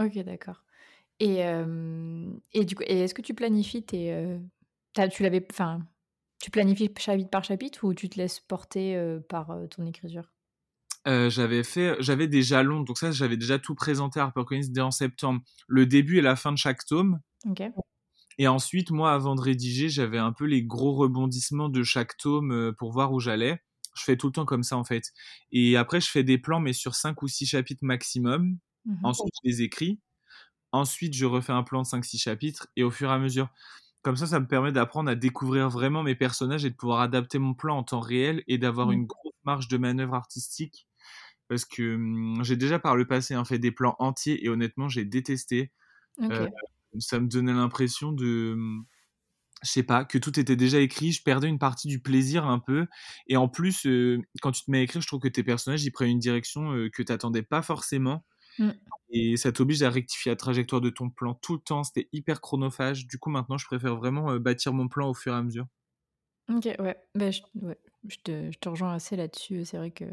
[0.00, 0.65] Ok, d'accord.
[1.20, 1.40] Et,
[2.52, 4.38] et du coup, est-ce que tu planifies tes,
[5.10, 5.86] tu l'avais, enfin,
[6.40, 10.30] tu planifies chapitre par chapitre ou tu te laisses porter par ton écriture?
[11.06, 14.90] J'avais fait, j'avais des jalons, donc ça, j'avais déjà tout présenté à HarperCollins dès en
[14.90, 17.20] septembre, le début et la fin de chaque tome.
[18.38, 22.74] Et ensuite, moi, avant de rédiger, j'avais un peu les gros rebondissements de chaque tome
[22.78, 23.62] pour voir où j'allais.
[23.94, 25.12] Je fais tout le temps comme ça, en fait.
[25.52, 28.58] Et après, je fais des plans, mais sur 5 ou 6 chapitres maximum.
[28.84, 30.00] Mmh ensuite, je les écris.
[30.72, 32.68] Ensuite, je refais un plan de 5-6 chapitres.
[32.76, 33.48] Et au fur et à mesure,
[34.02, 37.38] comme ça, ça me permet d'apprendre à découvrir vraiment mes personnages et de pouvoir adapter
[37.38, 38.92] mon plan en temps réel et d'avoir mmh.
[38.92, 40.86] une grosse marge de manœuvre artistique.
[41.48, 44.88] Parce que mmh, j'ai déjà par le passé hein, fait des plans entiers et honnêtement,
[44.88, 45.72] j'ai détesté.
[46.20, 46.48] Euh,
[46.98, 48.84] ça me donnait l'impression de mmh,
[49.62, 52.58] je sais pas, que tout était déjà écrit, je perdais une partie du plaisir un
[52.58, 52.86] peu.
[53.26, 55.84] Et en plus, euh, quand tu te mets à écrire, je trouve que tes personnages,
[55.84, 58.24] ils prennent une direction euh, que tu n'attendais pas forcément.
[58.58, 58.70] Mmh.
[59.10, 61.84] Et ça t'oblige à rectifier la trajectoire de ton plan tout le temps.
[61.84, 63.06] C'était hyper chronophage.
[63.06, 65.66] Du coup, maintenant, je préfère vraiment euh, bâtir mon plan au fur et à mesure.
[66.52, 66.96] Ok, ouais.
[67.14, 67.40] Bah, je,
[68.08, 69.64] je, te, je, te, rejoins assez là-dessus.
[69.64, 70.04] C'est vrai que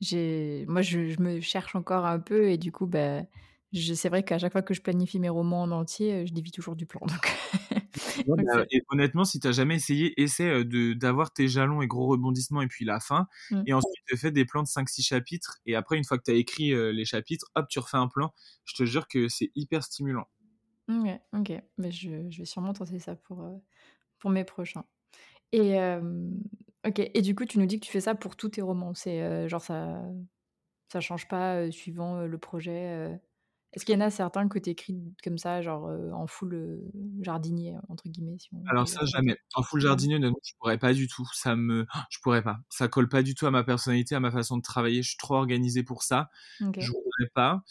[0.00, 3.22] j'ai, moi, je, je, me cherche encore un peu et du coup, bah,
[3.72, 6.76] c'est vrai qu'à chaque fois que je planifie mes romans en entier, je dévie toujours
[6.76, 7.00] du plan.
[7.06, 7.18] Donc...
[8.26, 12.06] Bah, et honnêtement, si tu n'as jamais essayé, essaie de, d'avoir tes jalons et gros
[12.06, 13.28] rebondissements et puis la fin.
[13.50, 13.62] Mmh.
[13.66, 15.58] Et ensuite, fais des plans de 5-6 chapitres.
[15.66, 18.32] Et après, une fois que tu as écrit les chapitres, hop, tu refais un plan.
[18.64, 20.28] Je te jure que c'est hyper stimulant.
[20.88, 21.52] Ouais, ok.
[21.78, 23.48] Mais je, je, vais sûrement tenter ça pour,
[24.18, 24.84] pour mes prochains.
[25.52, 25.76] Et,
[26.86, 26.98] ok.
[27.14, 28.94] Et du coup, tu nous dis que tu fais ça pour tous tes romans.
[28.94, 30.02] C'est genre ça
[30.90, 33.20] ça change pas suivant le projet
[33.74, 36.80] est-ce qu'il y en a certains que tu écris comme ça, genre en full
[37.20, 39.36] jardinier, entre guillemets Alors ça, jamais.
[39.54, 41.26] En full jardinier, non, je pourrais pas du tout.
[41.34, 41.86] Ça me...
[42.10, 42.58] Je pourrais pas.
[42.70, 45.02] Ça colle pas du tout à ma personnalité, à ma façon de travailler.
[45.02, 46.30] Je suis trop organisé pour ça.
[46.60, 47.62] Je voudrais pas.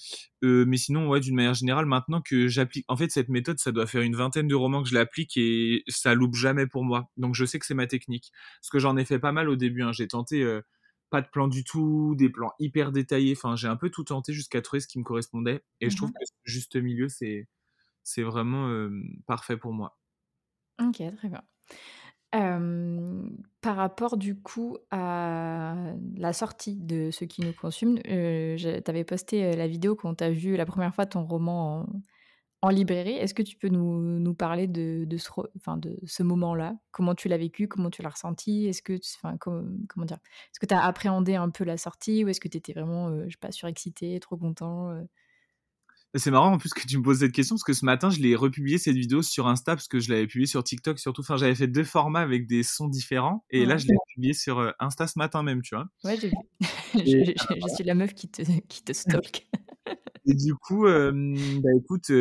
[0.43, 2.86] mais sinon, ouais, d'une manière générale, maintenant que j'applique...
[2.88, 5.83] En fait, cette méthode, ça doit faire une vingtaine de romans que je l'applique et
[5.88, 7.10] ça loupe jamais pour moi.
[7.17, 8.31] Donc je sais que c'est ma technique.
[8.62, 9.81] Parce que j'en ai fait pas mal au début.
[9.81, 9.93] Hein.
[9.93, 10.45] J'ai tenté
[11.10, 13.34] pas de plan du tout, des plans hyper détaillés.
[13.36, 15.63] Enfin, j'ai un peu tout tenté jusqu'à trouver ce qui me correspondait.
[15.82, 17.48] Et je trouve mmh que ce juste milieu, c'est,
[18.04, 18.89] c'est vraiment
[19.26, 19.98] parfait pour moi.
[20.80, 21.43] Ok, très bien.
[23.62, 25.76] par rapport du coup à
[26.15, 30.24] la sortie de ce qui nous consume, euh, tu avais posté la vidéo quand tu
[30.24, 31.86] as vu la première fois ton roman en,
[32.62, 33.13] en librairie.
[33.13, 36.76] Est-ce que tu peux nous, nous parler de, de ce, enfin, de ce moment-là?
[36.91, 37.67] Comment tu l'as vécu?
[37.67, 38.67] Comment tu l'as ressenti?
[38.67, 40.17] Est-ce que, enfin, comment dire?
[40.52, 43.10] Est-ce que tu as appréhendé un peu la sortie ou est-ce que tu étais vraiment,
[43.10, 45.04] euh, je sais pas, surexcité, trop content euh?
[46.15, 48.20] C'est marrant en plus que tu me poses cette question parce que ce matin, je
[48.20, 51.22] l'ai republié cette vidéo sur Insta parce que je l'avais publié sur TikTok surtout.
[51.22, 54.60] Enfin, j'avais fait deux formats avec des sons différents et là, je l'ai publié sur
[54.60, 55.86] euh, Insta ce matin même, tu vois?
[56.06, 56.36] Ouais, j'ai vu.
[56.96, 59.48] je, je, suis la meuf qui te, qui te stalk.
[60.28, 62.12] Et du coup, bah écoute,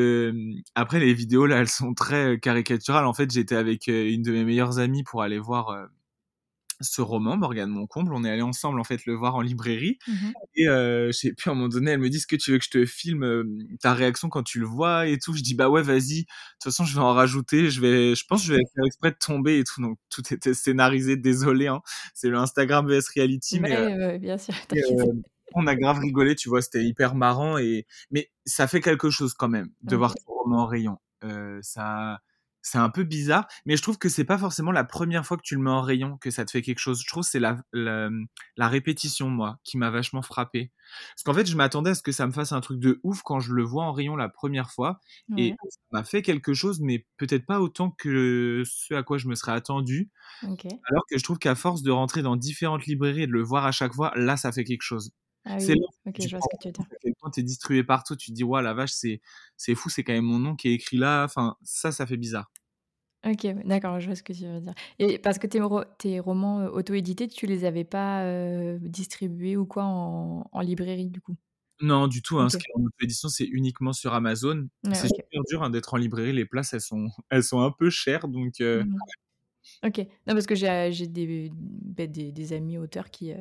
[0.75, 3.07] après les vidéos là, elles sont très caricaturales.
[3.07, 5.88] En fait, j'étais avec une de mes meilleures amies pour aller voir
[6.81, 8.12] ce roman, Morgane Moncomble.
[8.12, 9.99] On est allé ensemble en fait le voir en librairie.
[10.07, 12.53] Mmh et je sais plus, à un moment donné, elle me dit ce que tu
[12.53, 13.45] veux que je te filme
[13.81, 15.35] ta réaction quand tu le vois et tout?
[15.35, 16.21] Je dis bah ouais, vas-y.
[16.21, 16.27] De
[16.61, 17.71] toute façon, je vais en rajouter.
[17.71, 19.83] Je vais, je pense, que je vais faire exprès de tomber et tout.
[19.83, 21.16] Donc tout était scénarisé.
[21.16, 21.81] Désolé, hein.
[22.14, 23.59] c'est le Instagram vs Reality.
[23.61, 24.55] Mais, bien sûr
[25.57, 29.35] on a grave rigolé, tu vois, c'était hyper marrant et mais ça fait quelque chose
[29.35, 30.99] quand même de voir ton roman en rayon.
[31.25, 32.21] Euh, ça,
[32.66, 35.42] c'est un peu bizarre, mais je trouve que c'est pas forcément la première fois que
[35.42, 37.01] tu le mets en rayon que ça te fait quelque chose.
[37.01, 40.73] Je trouve que c'est la, la, répétition, moi, qui m'a vachement frappé.
[41.14, 43.23] Parce qu'en fait, je m'attendais à ce que ça me fasse un truc de ouf
[43.23, 44.99] quand je le vois en rayon la première fois.
[45.38, 49.29] Et ça m'a fait quelque chose, mais peut-être pas autant que ce à quoi je
[49.29, 50.11] me serais attendu.
[50.42, 53.64] Alors que je trouve qu'à force de rentrer dans différentes librairies et de le voir
[53.64, 55.12] à chaque fois, là, ça fait quelque chose.
[55.48, 57.14] Ah c'est là ok, je vois ce que tu veux dire.
[57.20, 59.20] Quand tu es distribué partout, tu te dis, ouais, la vache, c'est,
[59.56, 61.24] c'est fou, c'est quand même mon nom qui est écrit là.
[61.24, 62.50] Enfin, ça, ça fait bizarre.
[63.24, 64.74] Ok, d'accord, je vois ce que tu veux dire.
[64.98, 65.61] Et parce que tes,
[65.98, 71.11] tes romans euh, auto-édités, tu les avais pas euh, distribués ou quoi en, en, librairie,
[71.11, 71.37] du coup?
[71.80, 72.38] Non, du tout.
[72.38, 74.68] Hein, Ce qui est en auto-édition, c'est uniquement sur Amazon.
[74.92, 76.32] c'est super dur hein, d'être en librairie.
[76.32, 78.26] Les places, elles sont, elles sont un peu chères.
[78.26, 78.98] Donc, euh, mmh
[79.82, 79.98] Ok.
[79.98, 83.32] Non, parce que j'ai, j'ai des, bah, des, des, amis auteurs qui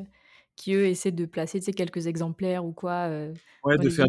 [0.55, 3.09] qui eux essaient de placer quelques exemplaires ou quoi.
[3.09, 4.07] Euh, ouais, de faire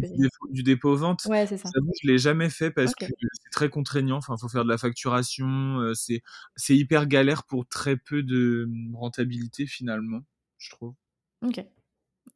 [0.49, 1.25] du dépôt-vente.
[1.25, 1.69] Ouais, c'est ça.
[2.01, 4.17] je l'ai jamais fait parce que c'est très contraignant.
[4.17, 5.79] Enfin, faut faire de la facturation.
[5.79, 6.21] Euh, c'est
[6.55, 10.21] c'est hyper galère pour très peu de mmh, rentabilité finalement,
[10.57, 10.93] je trouve.
[11.45, 11.63] Ok.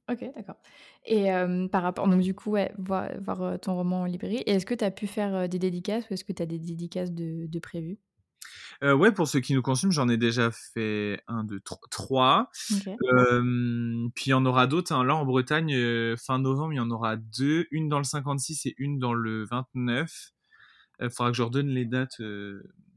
[0.10, 0.56] OK, d'accord
[1.06, 1.28] et
[1.72, 4.86] par rapport donc du coup, ouais, voir voir, ton roman en librairie est-ce que tu
[4.86, 8.00] as pu faire, des dédicaces ou est-ce que tu as des dédicaces de de prévues?
[8.84, 12.50] Heu, ouais, pour ceux qui nous consument, j'en ai déjà fait 1-2-3.
[12.72, 13.02] OK.
[14.16, 15.04] puis il y en aura d'autres, hein.
[15.04, 18.76] Là, en Bretagne, fin novembre, il y en aura 2, une dans le 56 et
[18.78, 20.30] une dans le 29.
[21.02, 22.22] Il faudra que je redonne les dates,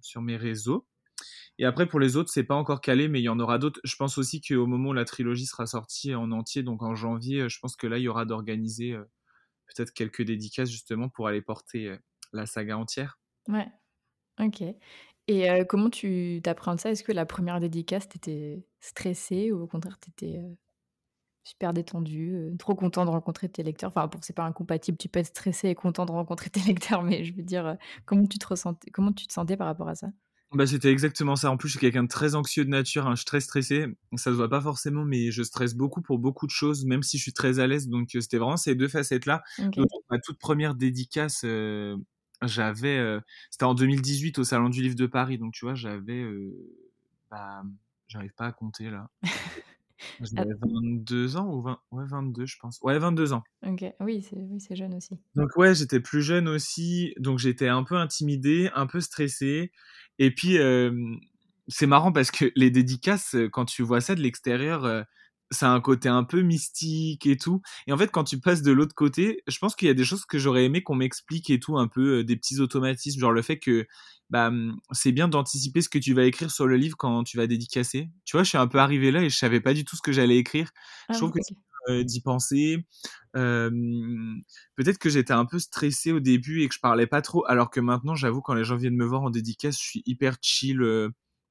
[0.00, 0.87] sur mes réseaux
[1.59, 3.80] et après pour les autres, c'est pas encore calé, mais il y en aura d'autres.
[3.85, 7.48] Je pense aussi qu'au moment où la trilogie sera sortie en entier, donc en janvier,
[7.48, 8.96] je pense que là, il y aura d'organiser,
[9.68, 11.96] peut-être quelques dédicaces justement pour aller porter,
[12.33, 13.18] la saga entière.
[13.48, 13.70] Ouais.
[14.40, 14.62] OK
[15.29, 16.91] et comment tu tu ça?
[16.91, 20.41] Est-ce que la première dédicace, tu étais stressée ou au contraire tu étais,
[21.45, 23.91] super détendue, trop content de rencontrer tes lecteurs?
[23.91, 27.03] Enfin bon, c'est pas incompatible, tu peux être stressé et content de rencontrer tes lecteurs,
[27.03, 29.95] mais je veux dire, comment tu te ressentais comment tu te sentais par rapport à
[29.95, 30.09] ça?
[30.53, 31.51] Bah, c'était exactement ça.
[31.51, 33.87] En plus, je suis quelqu'un de très anxieux de nature, hein, je suis très stressé.
[34.15, 37.19] Ça se voit pas forcément, mais je stresse beaucoup pour beaucoup de choses, même si
[37.19, 37.89] je suis très à l'aise.
[37.89, 39.43] Donc, c'était vraiment ces deux facettes-là.
[40.11, 41.45] ma toute première dédicace,
[42.42, 43.18] j'avais,
[43.51, 45.38] c'était en 2018 au Salon du Livre de Paris.
[45.38, 46.25] Donc, tu vois, j'avais,
[47.31, 47.62] bah,
[48.09, 49.09] j'arrive pas à compter là.
[50.20, 52.79] J'avais 22 ans ou 20 ouais 22 je pense.
[52.83, 53.42] Ouais 22 ans.
[53.64, 55.18] OK, oui c'est oui c'est jeune aussi.
[55.35, 59.70] Donc ouais, j'étais plus jeune aussi, donc j'étais un peu intimidé, un peu stressé
[60.18, 60.59] et puis,
[61.68, 65.05] c'est marrant parce que les dédicaces, quand tu vois ça de l'extérieur,
[65.55, 67.62] ça a un côté un peu mystique et tout.
[67.87, 70.05] Et en fait, quand tu passes de l'autre côté, je pense qu'il y a des
[70.05, 73.43] choses que j'aurais aimé qu'on m'explique et tout, un peu des petits automatismes, genre le
[73.43, 73.87] fait que
[74.31, 74.51] bah,
[74.93, 78.11] c'est bien d'anticiper ce que tu vas écrire sur le livre quand tu vas dédicacer.
[78.25, 80.03] Tu vois, je suis un peu arrivé là et je savais pas du tout ce
[80.03, 80.71] que j'allais écrire.
[81.09, 82.87] je ah trouve que d'y penser.
[83.35, 87.71] Peut-être que j'étais un peu stressé au début et que je parlais pas trop, alors
[87.71, 90.83] que maintenant, j'avoue, quand les gens viennent me voir en dédicace, je suis hyper chill,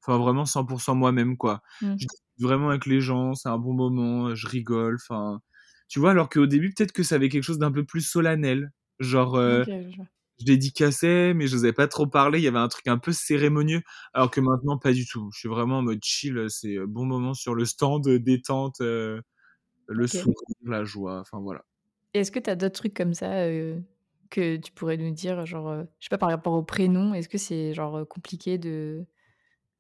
[0.02, 1.62] enfin vraiment 100% moi-même, quoi.
[1.82, 1.96] Mmh.
[2.00, 2.08] Je
[2.40, 5.40] vraiment avec les gens, c'est un bon moment, je rigole, enfin,
[5.88, 8.72] tu vois, alors qu'au début, peut-être que ça avait quelque chose d'un peu plus solennel,
[9.00, 9.38] genre.
[10.40, 12.40] je dédicaçais, mais je n'osais pas trop parler.
[12.40, 13.82] Il y avait un truc un peu cérémonieux,
[14.14, 15.30] alors que maintenant, pas du tout.
[15.32, 16.48] Je suis vraiment en mode chill.
[16.50, 21.64] C'est bon moment sur le stand, détente le sourire, la joie, enfin voilà.
[22.14, 23.48] Est-ce que tu as d'autres trucs comme ça
[24.30, 27.38] que tu pourrais nous dire, genre, je sais pas, par rapport au prénom, est-ce que
[27.38, 29.06] c'est genre compliqué de,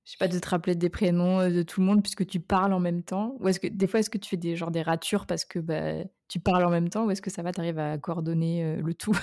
[0.05, 2.73] je sais pas, de te rappeler des prénoms de tout le monde puisque tu parles
[2.73, 3.35] en même temps?
[3.39, 5.59] Ou est-ce que des fois, est-ce que tu fais des genre des ratures parce que
[5.59, 8.77] bah, tu parles en même temps ou est-ce que ça va, tu arrives à coordonner
[8.81, 9.17] le tout?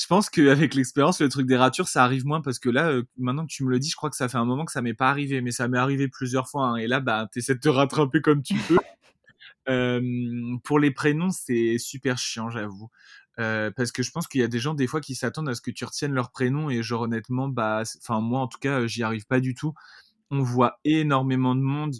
[0.00, 3.46] Je pense qu'avec l'expérience, le truc des ratures, ça arrive moins parce que là, maintenant
[3.46, 4.94] que tu me le dis, je crois que ça fait un moment que ça m'est
[4.94, 6.68] pas arrivé, mais ça m'est arrivé plusieurs fois.
[6.68, 8.78] Hein, et là, bah, tu essaies de te rattraper comme tu peux
[10.64, 12.90] pour les prénoms, c'est super chiant, j'avoue.
[13.36, 15.60] parce que je pense qu'il y a des gens des fois qui s'attendent à ce
[15.62, 19.02] que tu retiennes leur prénom et genre honnêtement bah enfin moi en tout cas j'y
[19.02, 19.72] arrive pas du tout
[20.30, 21.96] on voit énormément de monde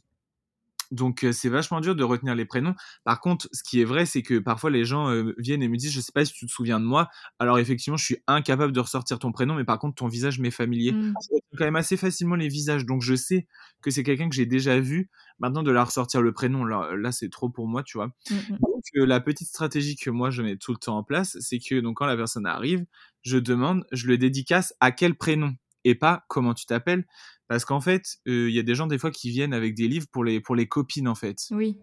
[0.90, 2.74] donc c'est vachement dur de retenir les prénoms.
[3.04, 5.92] Par contre, ce qui est vrai, c'est que parfois les gens viennent et me disent,
[5.92, 7.08] je sais pas si tu te souviens de moi.
[7.38, 10.50] Alors effectivement, je suis incapable de ressortir ton prénom, mais par contre ton visage m'est
[10.50, 10.92] familier.
[10.92, 11.14] Mmh.
[11.22, 13.46] Je retiens quand même assez facilement les visages, donc je sais
[13.82, 15.10] que c'est quelqu'un que j'ai déjà vu.
[15.38, 18.08] Maintenant de la ressortir le prénom, là, là c'est trop pour moi, tu vois.
[18.08, 18.58] Mmh, mmh.
[18.60, 21.80] Donc la petite stratégie que moi je mets tout le temps en place, c'est que
[21.80, 22.84] donc quand la personne arrive,
[23.22, 27.06] je demande, je le dédicace à quel prénom et pas comment tu t'appelles
[27.50, 30.06] parce qu'en fait, il y a des gens des fois qui viennent avec des livres
[30.12, 31.36] pour les, pour les copines, en fait.
[31.50, 31.80] Oui.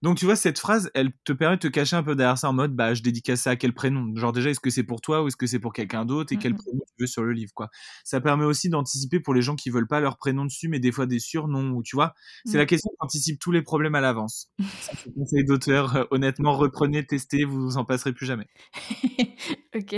[0.00, 2.48] Donc tu vois, cette phrase, elle te permet de te cacher un peu derrière ça
[2.48, 4.16] en mode, bah, je dédicace ça à quel prénom?
[4.16, 6.38] Genre déjà, est-ce que c'est pour toi ou est-ce que c'est pour quelqu'un d'autre et
[6.38, 7.68] quel prénom tu veux sur le livre, quoi?
[8.04, 10.92] Ça permet aussi d'anticiper pour les gens qui veulent pas leur prénom dessus, mais des
[10.92, 12.14] fois des surnoms, ou tu vois.
[12.46, 14.48] C'est la question d'anticiper tous les problèmes à l'avance.
[14.80, 15.94] c'est conseil d'auteur.
[15.94, 18.46] Euh, honnêtement, reprenez, testez, vous vous en passerez plus jamais.
[19.74, 19.94] ok.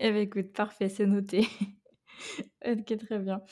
[0.00, 1.48] Eh bien, écoute, parfait, c'est noté.
[2.66, 3.42] OK, très bien.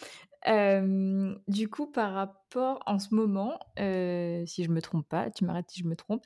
[1.48, 5.80] du coup, par rapport en ce moment, si je me trompe pas, tu m'arrêtes si
[5.80, 6.24] je me trompe,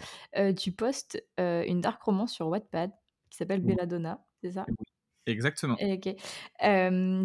[0.58, 2.90] tu postes, une dark romance sur Wattpad
[3.30, 4.66] qui s'appelle Belladonna, c'est ça?
[5.26, 5.78] exactement.
[5.80, 6.14] OK.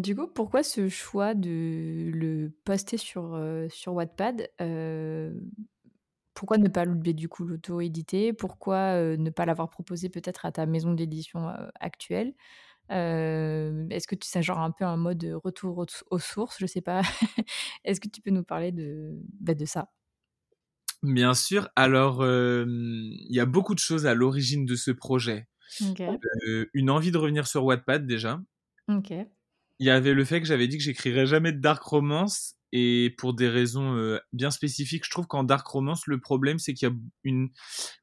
[0.02, 3.38] du coup, pourquoi ce choix de le poster sur,
[3.70, 4.48] sur Wattpad?
[6.34, 8.32] pourquoi ne pas du coup l'auto-éditer?
[8.32, 11.48] Pourquoi, ne pas l'avoir proposé peut-être à ta maison d'édition,
[11.80, 12.34] actuelle?
[12.90, 17.02] Est-ce que tu sais, genre un peu un mode retour aux, sources, je sais pas.
[17.84, 19.90] Est-ce que tu peux nous parler de, bah, de ça?
[21.02, 21.68] Bien sûr.
[21.76, 25.48] Alors, il y a beaucoup de choses à l'origine de ce projet.
[26.74, 28.40] une envie de revenir sur Wattpad déjà.
[28.88, 29.12] Ok.
[29.80, 33.14] Il y avait le fait que j'avais dit que j'écrirais jamais de dark romance et
[33.18, 36.92] pour des raisons bien spécifiques, je trouve qu'en dark romance, le problème c'est qu'il y
[36.92, 37.50] a une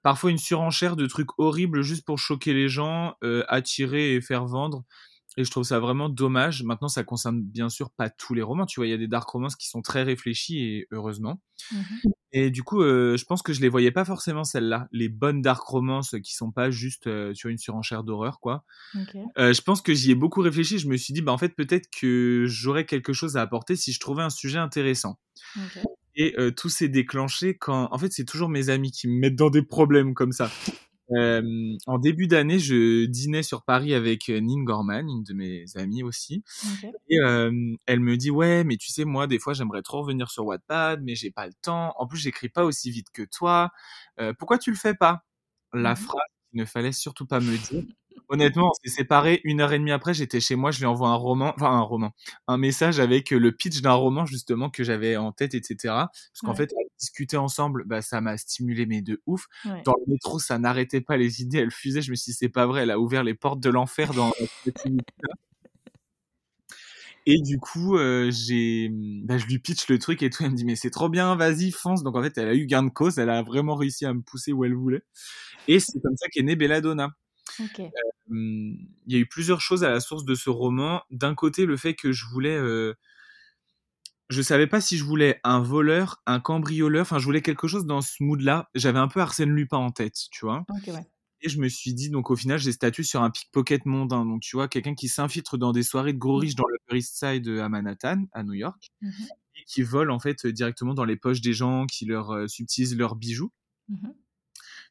[0.04, 3.15] parfois une surenchère de trucs horribles juste pour choquer les gens,
[3.47, 4.84] attirer et faire vendre.
[5.37, 6.63] Et je trouve ça vraiment dommage.
[6.63, 8.65] Maintenant, ça concerne bien sûr pas tous les romans.
[8.65, 11.41] Tu vois, il y a des dark romances qui sont très réfléchis et heureusement.
[11.71, 15.07] Mmh et du coup, euh, je pense que je les voyais pas forcément celles-là, les
[15.07, 18.65] bonnes dark romances qui sont pas juste euh, sur une surenchère d'horreur, quoi.
[19.37, 20.77] Euh, je pense que j'y ai beaucoup réfléchi.
[20.77, 23.93] Je me suis dit, bah en fait, peut-être que j'aurais quelque chose à apporter si
[23.93, 25.17] je trouvais un sujet intéressant.
[26.17, 29.49] Et tout s'est déclenché quand, en fait, c'est toujours mes amis qui me mettent dans
[29.49, 30.51] des problèmes comme ça.
[31.11, 36.03] Euh, en début d'année, je dînais sur Paris avec Nin Gorman, une de mes amies
[36.03, 36.43] aussi.
[37.09, 40.31] Et euh, elle me dit ouais, mais tu sais moi, des fois, j'aimerais trop revenir
[40.31, 41.93] sur Wattpad, mais j'ai pas le temps.
[41.97, 43.71] En plus, j'écris pas aussi vite que toi.
[44.19, 45.23] Euh, pourquoi tu le fais pas?
[45.73, 47.83] La mmh phrase qu'il ne fallait surtout pas me dire.
[48.30, 50.13] Honnêtement, on s'est séparés une heure et demie après.
[50.13, 52.12] J'étais chez moi, je lui envoie un roman, enfin un roman,
[52.47, 55.75] un message avec le pitch d'un roman justement que j'avais en tête, etc.
[55.84, 59.45] Parce qu'en fait, discuter ensemble, bah, ça m'a stimulé mais de ouf.
[59.86, 62.01] Dans le métro, ça n'arrêtait pas, les idées, elles fusaient.
[62.01, 64.32] Je me suis dit, c'est pas vrai, elle a ouvert les portes de l'enfer dans
[67.28, 68.89] Et du coup, euh, j'ai,
[69.23, 70.43] bah, je lui pitch le truc et tout.
[70.43, 72.04] Elle me dit, mais c'est trop bien, vas-y, fonce.
[72.04, 73.17] Donc en fait, elle a eu gain de cause.
[73.17, 75.01] Elle a vraiment réussi à me pousser où elle voulait.
[75.67, 77.10] Et c'est comme ça qu'est née Belladonna.
[77.60, 77.91] Okay.
[78.29, 81.01] il y a eu plusieurs choses à la source de ce roman.
[81.12, 82.58] D'un côté, le fait que je voulais.
[82.58, 82.93] Euh,
[84.29, 87.03] je savais pas si je voulais un voleur, un cambrioleur.
[87.03, 88.69] Enfin, je voulais quelque chose dans ce mood-là.
[88.73, 90.65] J'avais un peu Arsène Lupin en tête, tu vois?
[91.41, 94.25] Et je me suis dit, donc au final, j'ai statut sur un pickpocket mondain.
[94.25, 96.41] Donc, tu vois, quelqu'un qui s'infiltre dans des soirées de gros mmh.
[96.41, 99.10] riches dans le East Side à Manhattan, à New York, mmh
[99.58, 102.97] et qui vole en fait directement dans les poches des gens, qui leur euh, subtilisent
[102.97, 103.53] leurs bijoux.
[103.88, 104.10] Mmh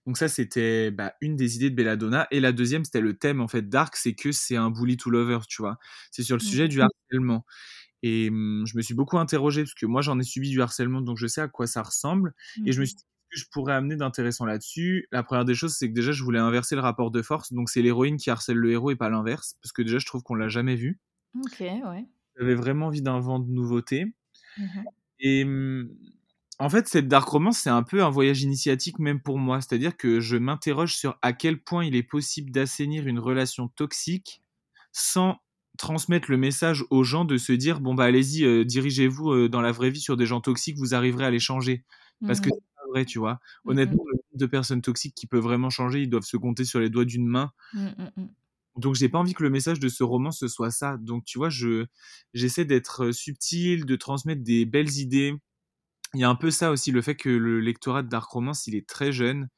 [0.07, 2.27] donc ça, c'était bah, une des idées de Belladonna.
[2.31, 5.11] Et la deuxième, c'était le thème en fait Dark, c'est que c'est un bully to
[5.11, 5.79] lovers, tu vois.
[6.11, 7.45] C'est sur le sujet du harcèlement.
[8.03, 11.01] Et mmh, je me suis beaucoup interrogé parce que moi, j'en ai subi du harcèlement,
[11.03, 12.35] donc je sais à quoi ça ressemble.
[12.65, 15.09] Et je me mmh suis dit que je pourrais amener d'intéressant là-dessus?
[15.13, 17.53] La première des choses, c'est que déjà, je voulais inverser le rapport de force.
[17.53, 20.23] Donc c'est l'héroïne qui harcèle le héros et pas l'inverse, parce que déjà, je trouve
[20.23, 20.99] qu'on l'a jamais vu.
[21.35, 22.07] Ok, ouais.
[22.39, 24.07] J'avais vraiment envie d'un vent de nouveauté.
[24.57, 25.45] Mmh et
[26.59, 29.61] en fait, cette dark romance, c'est un peu un voyage initiatique même pour moi.
[29.61, 34.43] C'est-à-dire que je m'interroge sur à quel point il est possible d'assainir une relation toxique
[34.93, 35.39] sans
[35.79, 39.61] transmettre le message aux gens de se dire bon bah allez-y euh, dirigez-vous euh, dans
[39.61, 41.85] la vraie vie sur des gens toxiques vous arriverez à les changer.
[42.25, 43.35] Parce que mmh c'est pas vrai tu vois.
[43.65, 46.65] Mmh honnêtement le nombre de personnes toxiques qui peuvent vraiment changer ils doivent se compter
[46.65, 47.51] sur les doigts d'une main.
[47.73, 47.89] Mmh,
[48.77, 50.97] donc j'ai pas envie que le message de ce roman ce soit ça.
[50.97, 51.87] Donc tu vois je
[52.35, 55.35] j'essaie d'être euh, subtil de transmettre des belles idées
[56.15, 58.67] il y a un peu ça aussi, le fait que le lectorat de Dark Romance,
[58.67, 59.49] il est très jeune.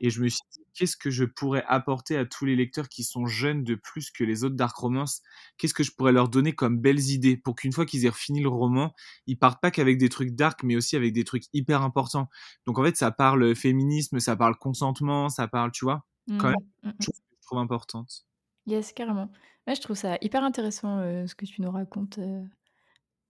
[0.00, 3.04] Et je me suis dit, qu'est-ce que je pourrais apporter à tous les lecteurs qui
[3.04, 5.22] sont jeunes de plus que les autres Dark Romance
[5.56, 8.42] Qu'est-ce que je pourrais leur donner comme belles idées pour qu'une fois qu'ils aient fini
[8.42, 8.92] le roman,
[9.26, 12.28] ils partent pas qu'avec des trucs dark, mais aussi avec des trucs hyper importants.
[12.66, 16.04] Donc en fait, ça parle féminisme, ça parle consentement, ça parle, tu vois,
[16.38, 17.02] quand même, mmh, mmh, mmh.
[17.02, 18.26] chose que je trouve importante.
[18.66, 19.30] Yes, carrément.
[19.66, 22.18] je trouve ça hyper intéressant euh, ce que tu nous racontes.
[22.18, 22.44] Euh,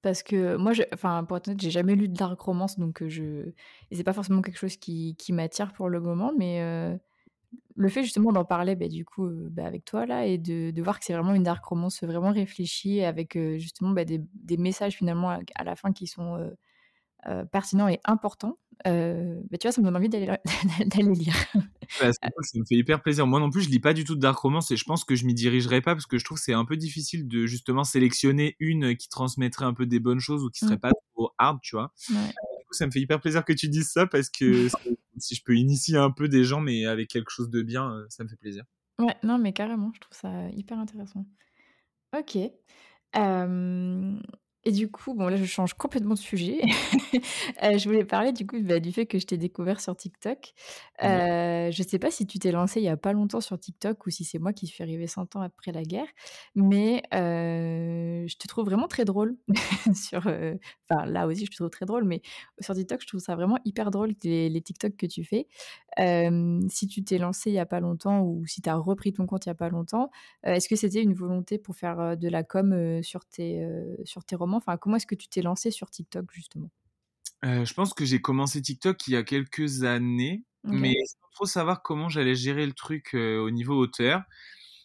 [0.02, 3.52] parce que moi, enfin, pour être honnête, j'ai jamais lu de dark romance, donc je
[3.92, 6.60] c'est pas forcément quelque chose qui qui m'attire pour le moment, mais
[7.76, 10.82] le fait justement d'en parler, bah, du coup, bah, avec toi là et de de
[10.82, 14.96] voir que c'est vraiment une dark romance vraiment réfléchie avec, justement, bah, des des messages
[14.96, 16.52] finalement à la fin qui sont,
[17.52, 20.36] pertinents et importants, bah, tu vois, ça me donne envie d'aller
[21.14, 21.34] lire.
[21.88, 22.10] ça
[22.54, 23.26] me fait hyper plaisir.
[23.26, 25.14] Moi non plus, je lis pas du tout de dark romance et je pense que
[25.14, 27.84] je m'y dirigerai pas parce que je trouve que c'est un peu difficile de justement
[27.84, 30.80] sélectionner une qui transmettrait un peu des bonnes choses ou qui serait mmh.
[30.80, 31.92] pas trop hard, tu vois.
[32.08, 34.68] Du coup, ça me fait hyper plaisir que tu dises ça parce que
[35.18, 38.24] si je peux initier un peu des gens mais avec quelque chose de bien, ça
[38.24, 38.64] me fait plaisir.
[38.98, 41.26] Ouais, non mais carrément, je trouve ça hyper intéressant.
[42.16, 42.38] OK.
[44.64, 46.60] Et du coup, bon là je change complètement de sujet.
[47.62, 50.52] Euh, je voulais parler du coup, bah, du fait que je t'ai découvert sur TikTok.
[51.02, 54.06] Euh, je sais pas si tu t'es lancé il y a pas longtemps sur TikTok
[54.06, 56.06] ou si c'est moi qui suis arrivée 100 ans après la guerre,
[56.54, 59.36] mais euh, je te trouve vraiment très drôle
[59.94, 60.26] sur,
[60.90, 62.22] enfin là aussi je te trouve très drôle, mais
[62.60, 65.46] sur TikTok je trouve ça vraiment hyper drôle les les TikTok que tu fais.
[66.70, 69.26] si tu t'es lancé il y a pas longtemps ou si tu as repris ton
[69.26, 70.10] compte il y a pas longtemps,
[70.42, 73.66] est-ce que c'était une volonté pour faire, de la com, sur tes,
[74.04, 74.51] sur tes romans?
[74.58, 76.70] Enfin, comment est-ce que tu t'es lancé sur TikTok justement?
[77.44, 81.46] Euh, Je pense que j'ai commencé TikTok il y a quelques années, mais sans trop
[81.46, 84.22] savoir comment j'allais gérer le truc euh, au niveau hauteur.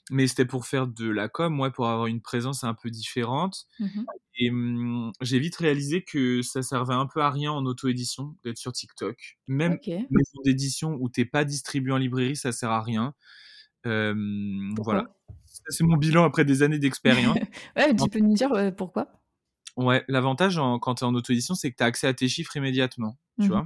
[0.09, 3.67] Mais c'était pour faire de la com, ouais, pour avoir une présence un peu différente.
[3.79, 8.35] Mmh Et mmh, j'ai vite réalisé que ça servait un peu à rien en auto-édition
[8.45, 9.37] d'être sur TikTok.
[9.47, 10.07] Même okay.
[10.09, 13.13] maison d'édition où t'es pas distribué en librairie, ça sert à rien.
[13.85, 14.15] Euh,
[14.77, 15.07] voilà.
[15.69, 17.37] C'est mon bilan après des années d'expérience.
[17.75, 19.11] ouais, tu peux nous dire pourquoi?
[19.77, 22.57] Ouais, l'avantage quand tu es en auto-édition, c'est que tu as accès à tes chiffres
[22.57, 23.65] immédiatement, tu mmh vois?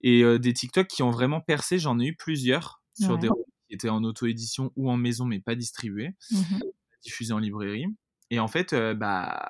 [0.00, 3.88] Et des TikTok qui ont vraiment percé, j'en ai eu plusieurs sur des qui étaient
[3.88, 6.14] en auto-édition ou en maison mais pas distribués.
[6.30, 6.60] Mmh
[7.02, 7.86] diffusé en librairie.
[8.28, 9.48] Et en fait, bah,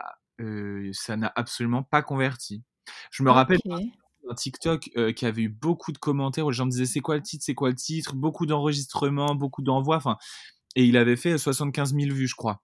[0.92, 2.62] ça n'a absolument pas converti.
[3.10, 6.70] Je me rappelle un TikTok qui avait eu beaucoup de commentaires où les gens me
[6.70, 10.16] disaient c'est quoi le titre, c'est quoi le titre, beaucoup d'enregistrements, beaucoup d'envois, enfin,
[10.76, 12.62] et il avait fait 75 000 vues, je crois.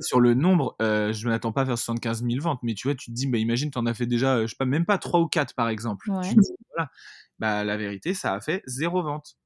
[0.00, 2.94] Sur le nombre, je ne m'attends pas à faire 75 000 ventes, mais tu vois,
[2.94, 4.98] tu te dis, bah, imagine, tu en as fait déjà, je sais pas, même pas
[4.98, 6.06] 3 ou 4 par exemple.
[6.10, 6.90] voilà.
[7.38, 9.36] Bah, la vérité, ça a fait zéro vente.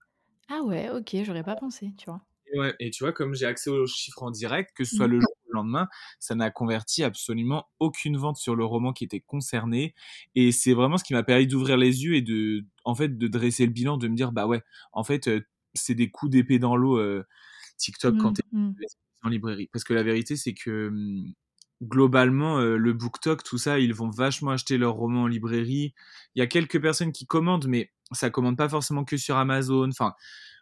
[0.49, 2.23] Ah ouais, ok, j'aurais pas pensé, tu vois.
[2.53, 5.09] Et, ouais, et tu vois, comme j'ai accès aux chiffres en direct, que ce soit
[5.09, 5.13] mmh.
[5.13, 5.89] le jour ou le lendemain,
[6.19, 9.95] ça n'a converti absolument aucune vente sur le roman qui était concerné.
[10.35, 13.29] Et c'est vraiment ce qui m'a permis d'ouvrir les yeux et de, en fait, de
[13.29, 15.31] dresser le bilan, de me dire, bah ouais, en fait,
[15.75, 17.01] c'est des coups d'épée dans l'eau
[17.79, 18.75] TikTok quand tu es mmh.
[19.23, 19.69] En librairie.
[19.73, 21.35] Parce que la vérité, c'est que mmh,
[21.83, 25.95] globalement, le BookTok, tout ça, ils vont vachement acheter leurs romans en librairie.
[26.35, 29.89] Il y a quelques personnes qui commandent, mais ça commande pas forcément que sur Amazon.
[29.89, 30.15] Enfin,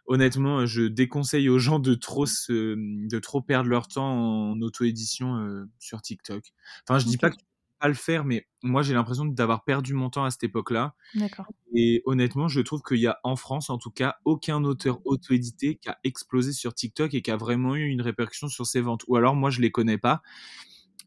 [0.07, 2.75] honnêtement, je déconseille aux gens de trop, se,
[3.07, 6.43] de trop perdre leur temps en auto-édition sur TikTok.
[6.87, 7.45] Enfin, je dis pas que tu
[7.81, 10.93] pas le faire, mais moi, j'ai l'impression d'avoir perdu mon temps à cette époque-là.
[11.15, 11.47] D'accord.
[11.73, 15.75] Et honnêtement, je trouve qu'il y a en France, en tout cas, aucun auteur auto-édité
[15.75, 19.03] qui a explosé sur TikTok et qui a vraiment eu une répercussion sur ses ventes.
[19.07, 20.21] Ou alors, moi, je les connais pas.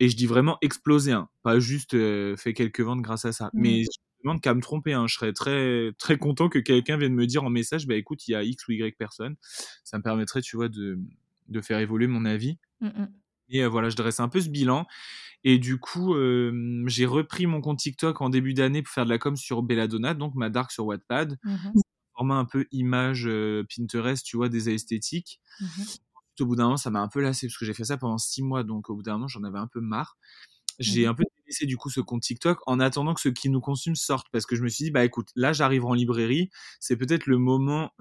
[0.01, 1.93] Et je dis vraiment explosé, hein, pas juste
[2.37, 3.47] fait quelques ventes grâce à ça.
[3.55, 3.61] Mmh.
[3.61, 3.85] Mais
[4.25, 4.93] demande qu'à me tromper.
[4.95, 5.07] Hein.
[5.07, 8.33] Je serais très, très content que quelqu'un vienne me dire en message, bah écoute, il
[8.33, 9.37] y a X ou Y personnes.
[9.85, 10.99] Ça me permettrait, tu vois, de,
[11.49, 12.59] de faire évoluer mon avis.
[12.81, 13.05] Mmh
[13.49, 14.87] et euh, voilà, je dresse un peu ce bilan.
[15.47, 16.15] Et du coup,
[16.87, 20.15] j'ai repris mon compte TikTok en début d'année pour faire de la com sur Belladonna,
[20.15, 21.39] donc ma dark sur Wattpad.
[21.45, 21.81] Mmh
[22.17, 23.29] format un peu image
[23.69, 25.41] Pinterest, tu vois, des esthétiques.
[25.61, 25.83] Mmh
[26.41, 28.19] au bout d'un moment, ça m'a un peu lassé parce que j'ai fait ça pendant
[28.19, 30.17] six mois, donc au bout d'un moment, j'en avais un peu marre.
[30.81, 33.61] J'ai un peu délaissé du coup ce compte TikTok en attendant que ce qui nous
[33.61, 36.97] consume sorte parce que je me suis dit bah écoute là j'arrive en librairie c'est
[36.97, 37.93] peut-être le moment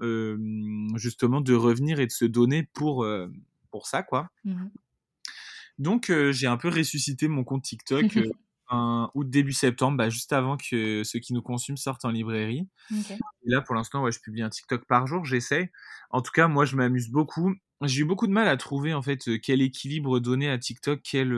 [0.96, 3.06] justement de revenir et de se donner pour
[3.70, 4.28] pour ça quoi
[5.78, 8.04] donc j'ai un peu ressuscité mon compte TikTok
[8.70, 12.66] un août début septembre bah, juste avant que ce qui nous consume sorte en librairie.
[12.90, 15.70] Et là pour l'instant ouais, je publie un TikTok par jour j'essaie.
[16.10, 17.54] En tout cas moi je m'amuse beaucoup.
[17.82, 21.32] J'ai eu beaucoup de mal à trouver en fait quel équilibre donner à TikTok quel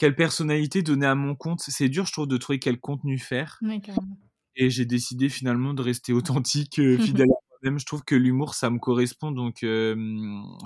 [0.00, 1.60] quelle personnalité donner à mon compte.
[1.60, 3.58] C'est dur, je trouve, de trouver quel contenu faire.
[4.56, 7.78] et j'ai décidé finalement de rester authentique, euh, fidèle à moi-même.
[7.78, 9.64] Je trouve que l'humour, ça me correspond, donc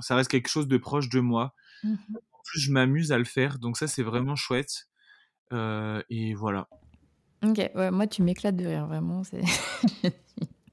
[0.01, 1.53] ça reste quelque chose de proche de moi.
[1.83, 1.95] Mmh
[2.45, 4.87] en plus, je m'amuse à le faire, donc ça, c'est vraiment chouette.
[5.51, 6.67] Euh, et voilà.
[7.43, 9.23] Ok, ouais, moi, tu m'éclates de rire, vraiment.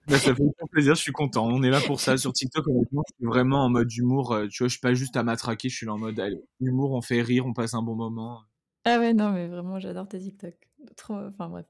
[0.09, 0.43] Bah, ça fait
[0.73, 1.47] plaisir, je suis content.
[1.47, 2.17] On est là pour ça.
[2.17, 4.37] Sur TikTok, honnêtement, je suis vraiment en mode humour.
[4.51, 6.93] Tu vois, je suis pas juste à m'attraquer, je suis là en mode allez, humour,
[6.93, 8.43] on fait rire, on passe un bon moment.
[8.85, 10.55] Ah ouais, non, mais vraiment, j'adore tes TikTok.
[10.97, 11.67] Trop, enfin bref.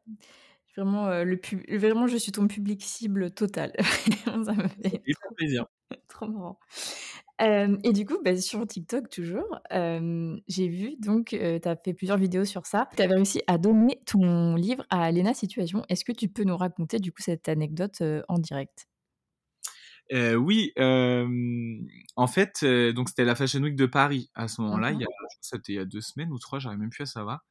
[0.76, 1.60] Vraiment, euh, le pub...
[1.70, 3.72] vraiment, je suis ton public cible total.
[4.24, 5.66] ça me fait trop plaisir.
[6.08, 6.58] trop marrant.
[7.38, 12.44] et du coup, bah, sur TikTok toujours, j'ai vu donc, tu as fait plusieurs vidéos
[12.44, 12.88] sur ça.
[12.96, 15.84] Tu avais réussi à donner ton livre à Léna Situation.
[15.88, 18.88] Est-ce que tu peux nous raconter du coup cette anecdote en direct?
[20.10, 24.92] Oui, en fait, donc c'était la Fashion Week de Paris à ce moment-là.
[24.92, 25.08] Il y a,
[25.42, 27.44] c'était il y a deux semaines ou trois, j'arrive même plus à savoir.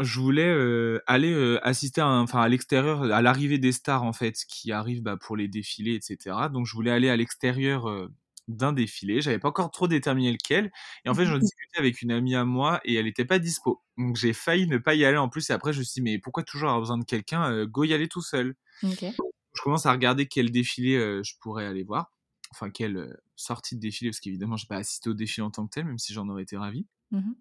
[0.00, 4.72] Je voulais aller assister à, enfin, à l'extérieur, à l'arrivée des stars en fait, qui
[4.72, 6.36] arrivent bah, pour les défilés, etc.
[6.52, 8.08] Donc je voulais aller à l'extérieur
[8.48, 9.20] d'un défilé.
[9.20, 10.70] J'avais pas encore trop déterminé lequel.
[11.04, 13.82] Et en fait, j'en discutais avec une amie à moi et elle n'était pas dispo.
[13.96, 15.50] Donc j'ai failli ne pas y aller en plus.
[15.50, 17.94] Et après, je me suis dit, mais pourquoi toujours avoir besoin de quelqu'un Go y
[17.94, 18.54] aller tout seul?
[18.82, 22.12] Je commence à regarder quel défilé je pourrais aller voir.
[22.50, 25.66] Enfin, quelle sortie de défilé, parce qu'évidemment, je n'ai pas assisté au défilé en tant
[25.66, 26.86] que tel, même si j'en aurais été ravi.
[27.10, 27.32] Mmh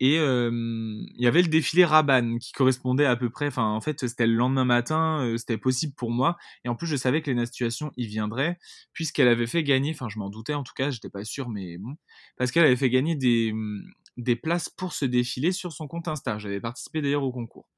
[0.00, 3.48] et il y avait le défilé Rabanne qui correspondait à peu près.
[3.48, 6.36] Enfin, en fait, c'était le lendemain matin, c'était possible pour moi.
[6.64, 8.58] Et en plus, je savais que les Situation y viendrait,
[8.92, 9.90] puisqu'elle avait fait gagner.
[9.92, 11.96] Enfin, je m'en doutais en tout cas, j'étais pas sûr, mais bon,
[12.36, 13.82] parce qu'elle avait fait gagner des, mmh,
[14.18, 16.38] des places pour ce défilé sur son compte Insta.
[16.38, 17.68] J'avais participé d'ailleurs au concours.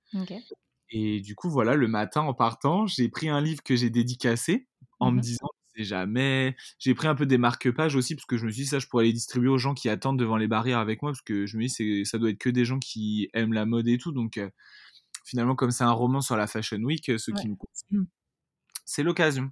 [0.91, 4.67] Et du coup, voilà, le matin, en partant, j'ai pris un livre que j'ai dédicacé
[4.99, 5.49] en me mmh disant,
[5.85, 6.57] jamais.
[6.79, 8.87] J'ai pris un peu des marque-pages aussi, parce que je me suis dit, ça, je
[8.87, 11.57] pourrais les distribuer aux gens qui attendent devant les barrières avec moi, parce que je
[11.57, 14.13] me dis, ça doit être que des gens qui aiment la mode et tout.
[14.13, 14.41] Donc,
[15.25, 18.07] finalement, comme c'est un roman sur la Fashion Week, ceux qui me consomment,
[18.85, 19.51] c'est l'occasion.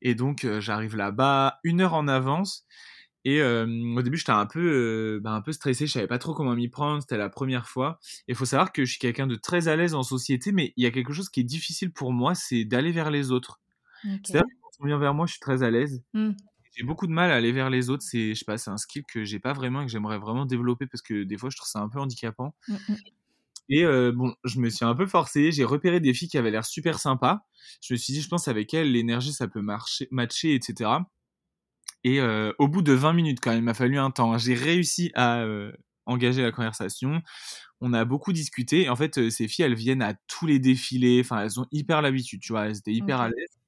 [0.00, 2.66] Et donc, j'arrive là-bas une heure en avance.
[3.24, 6.56] Et au début, j'étais un peu, bah, un peu stressé, je savais pas trop comment
[6.56, 8.00] m'y prendre, c'était la première fois.
[8.26, 10.72] Et il faut savoir que je suis quelqu'un de très à l'aise en société, mais
[10.76, 13.60] il y a quelque chose qui est difficile pour moi, c'est d'aller vers les autres.
[14.24, 14.42] C'est-à-dire
[14.80, 16.02] on vient vers moi, je suis très à l'aise.
[16.14, 16.30] Mmh.
[16.76, 18.78] J'ai beaucoup de mal à aller vers les autres, c'est, je sais pas, c'est un
[18.78, 21.56] skill que j'ai pas vraiment et que j'aimerais vraiment développer parce que des fois, je
[21.56, 22.54] trouve ça un peu handicapant.
[22.68, 22.94] Mmh, mmh.
[23.68, 26.64] Et bon, je me suis un peu forcé, j'ai repéré des filles qui avaient l'air
[26.64, 27.46] super sympas.
[27.80, 30.90] Je me suis dit, je pense avec elles, l'énergie, ça peut marcher, matcher, etc.
[32.04, 34.34] Et au bout de 20 minutes, quand même, il m'a fallu un temps.
[34.34, 35.46] Hein, j'ai réussi à
[36.04, 37.22] engager la conversation.
[37.80, 38.88] On a beaucoup discuté.
[38.90, 41.20] En fait, ces filles, elles viennent à tous les défilés.
[41.24, 42.66] Enfin, elles ont hyper l'habitude, tu vois.
[42.66, 43.58] Elles étaient hyper à l'aise.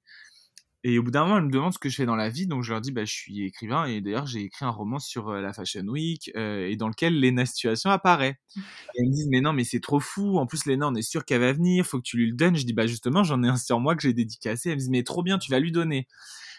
[0.86, 2.46] Et au bout d'un moment, elles me demandent ce que je fais dans la vie.
[2.46, 3.86] Donc, je leur dis, bah, je suis écrivain.
[3.86, 7.90] Et d'ailleurs, j'ai écrit un roman sur la Fashion Week et dans lequel Lena Situation
[7.90, 8.38] apparaît.
[8.56, 8.60] Et
[8.98, 10.38] elles me disent, mais non, mais c'est trop fou.
[10.38, 11.86] En plus, Lena, on est sûr qu'elle va venir.
[11.86, 12.56] Faut que tu lui le donnes.
[12.56, 14.68] Je dis, bah, justement, j'en ai un sur moi que j'ai dédicacé.
[14.68, 16.06] Elles me disent, mais trop bien, tu vas lui donner.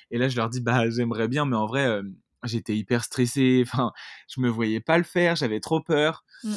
[0.09, 2.03] Et là, je leur dis, bah, j'aimerais bien, mais en vrai, euh,
[2.43, 3.63] j'étais hyper stressé.
[3.67, 3.91] Enfin,
[4.27, 6.25] je me voyais pas le faire, j'avais trop peur.
[6.43, 6.53] Mmh.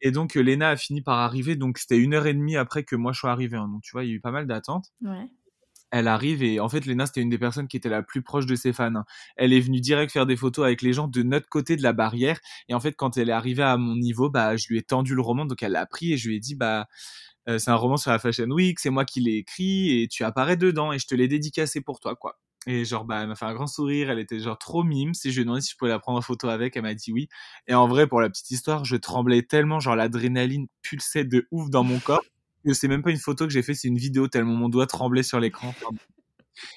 [0.00, 1.56] Et donc, euh, Léna a fini par arriver.
[1.56, 3.56] Donc, c'était une heure et demie après que moi je sois arrivé.
[3.56, 3.68] Hein.
[3.68, 4.92] Donc, tu vois, il y a eu pas mal d'attentes.
[5.92, 8.46] Elle arrive et en fait, Léna, c'était une des personnes qui était la plus proche
[8.46, 8.94] de ses fans.
[8.94, 9.04] Hein.
[9.36, 11.92] Elle est venue direct faire des photos avec les gens de notre côté de la
[11.92, 12.40] barrière.
[12.68, 15.14] Et en fait, quand elle est arrivée à mon niveau, bah, je lui ai tendu
[15.14, 15.44] le roman.
[15.44, 16.86] Donc, elle l'a pris et je lui ai dit, bah,
[17.48, 20.24] euh, c'est un roman sur la Fashion Week, c'est moi qui l'ai écrit et tu
[20.24, 22.38] apparais dedans et je te l'ai dédicacé pour toi, quoi.
[22.66, 25.14] Et genre, bah, elle m'a fait un grand sourire, elle était genre trop mime.
[25.14, 26.94] Si je lui ai demandé si je pouvais la prendre en photo avec, elle m'a
[26.94, 27.28] dit oui.
[27.66, 31.68] Et en vrai, pour la petite histoire, je tremblais tellement, genre l'adrénaline pulsait de ouf
[31.70, 32.22] dans mon corps.
[32.64, 34.86] Que c'est même pas une photo que j'ai fait, c'est une vidéo tellement mon doigt
[34.86, 35.74] tremblait sur l'écran.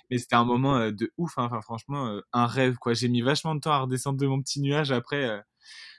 [0.10, 1.46] Mais c'était un moment euh, de ouf, hein.
[1.46, 2.94] enfin franchement, euh, un rêve quoi.
[2.94, 5.26] J'ai mis vachement de temps à redescendre de mon petit nuage après.
[5.26, 5.40] Euh,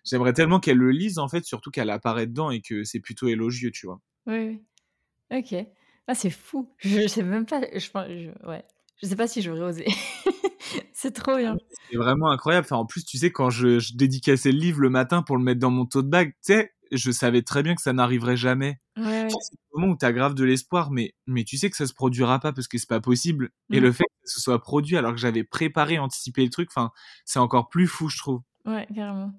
[0.04, 3.28] j'aimerais tellement qu'elle le lise en fait, surtout qu'elle apparaît dedans et que c'est plutôt
[3.28, 4.00] élogieux, tu vois.
[4.26, 4.60] Oui,
[5.30, 5.38] oui.
[5.38, 5.66] Ok.
[6.08, 6.70] Ah, c'est fou.
[6.78, 7.60] Je sais même pas.
[7.72, 8.64] Je, je, ouais.
[9.02, 9.86] Je sais pas si j'aurais osé.
[10.92, 11.56] c'est trop bien.
[11.90, 12.64] C'est vraiment incroyable.
[12.64, 15.60] Enfin, en plus, tu sais, quand je, je le livre le matin pour le mettre
[15.60, 18.80] dans mon tote bag, tu sais, je savais très bien que ça n'arriverait jamais.
[18.96, 21.76] Ouais, C'est le moment où tu as grave de l'espoir, mais, mais tu sais que
[21.76, 23.50] ça se produira pas parce que c'est pas possible.
[23.70, 23.94] Et le mmh.
[23.94, 26.90] fait que ce soit produit alors que j'avais préparé, anticipé le truc, enfin,
[27.24, 28.42] c'est encore plus fou, je trouve.
[28.64, 29.32] Ouais, carrément.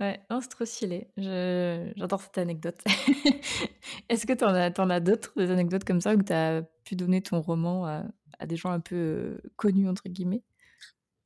[0.00, 1.08] Ouais, c'est trop stylé.
[1.16, 2.80] J'adore cette anecdote.
[4.08, 6.94] Est-ce que tu en as, as d'autres, des anecdotes comme ça, où tu as pu
[6.94, 8.04] donner ton roman à,
[8.38, 10.42] à des gens un peu euh, connus, entre guillemets?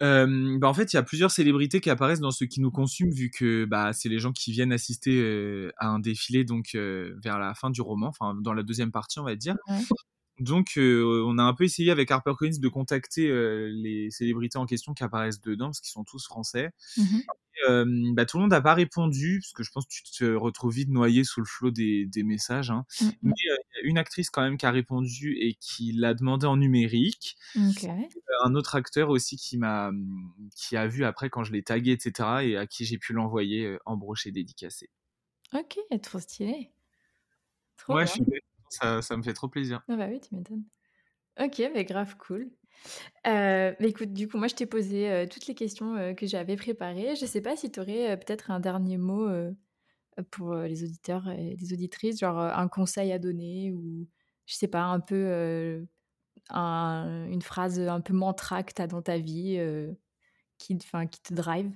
[0.03, 3.11] Bah en fait, il y a plusieurs célébrités qui apparaissent dans ce qui nous consume,
[3.11, 7.55] vu que bah, c'est les gens qui viennent assister à un défilé donc vers la
[7.55, 9.57] fin du roman, enfin dans la deuxième partie, on va dire.
[10.39, 13.29] Donc, on a un peu essayé avec HarperCollins de contacter
[13.71, 16.71] les célébrités en question qui apparaissent dedans, parce qu'ils sont tous français.
[16.97, 17.21] Mmh
[18.15, 20.75] bah, tout le monde n'a pas répondu, parce que je pense que tu te retrouves
[20.75, 22.71] vite noyé sous le flot des, des messages.
[22.71, 22.85] Hein.
[23.01, 26.15] Mmh Mais il y a une actrice quand même qui a répondu et qui l'a
[26.15, 27.37] demandé en numérique.
[28.45, 29.93] Un autre acteur aussi qui m'a,
[30.57, 32.29] qui a vu après quand je l'ai tagué, etc.
[32.43, 34.91] et à qui j'ai pu l'envoyer en broché dédicacé.
[35.53, 36.73] Ok, trop stylé.
[37.77, 38.39] Trop ouais, bien.
[38.73, 39.83] Ça, me fait trop plaisir.
[39.89, 40.65] Ah bah oui, tu m'étonnes.
[41.41, 42.51] Ok, mais grave cool.
[43.27, 46.57] Euh, écoute, du coup, moi, je t'ai posé euh, toutes les questions euh, que j'avais
[46.57, 47.17] préparées.
[47.17, 49.29] Je sais pas si tu aurais peut-être un dernier mot
[50.31, 54.09] pour les auditeurs et les auditrices, genre un conseil à donner ou,
[54.47, 55.87] je sais pas, un peu
[56.51, 59.59] une phrase un peu mantra que tu as dans ta vie
[60.59, 61.73] qui, qui te drive?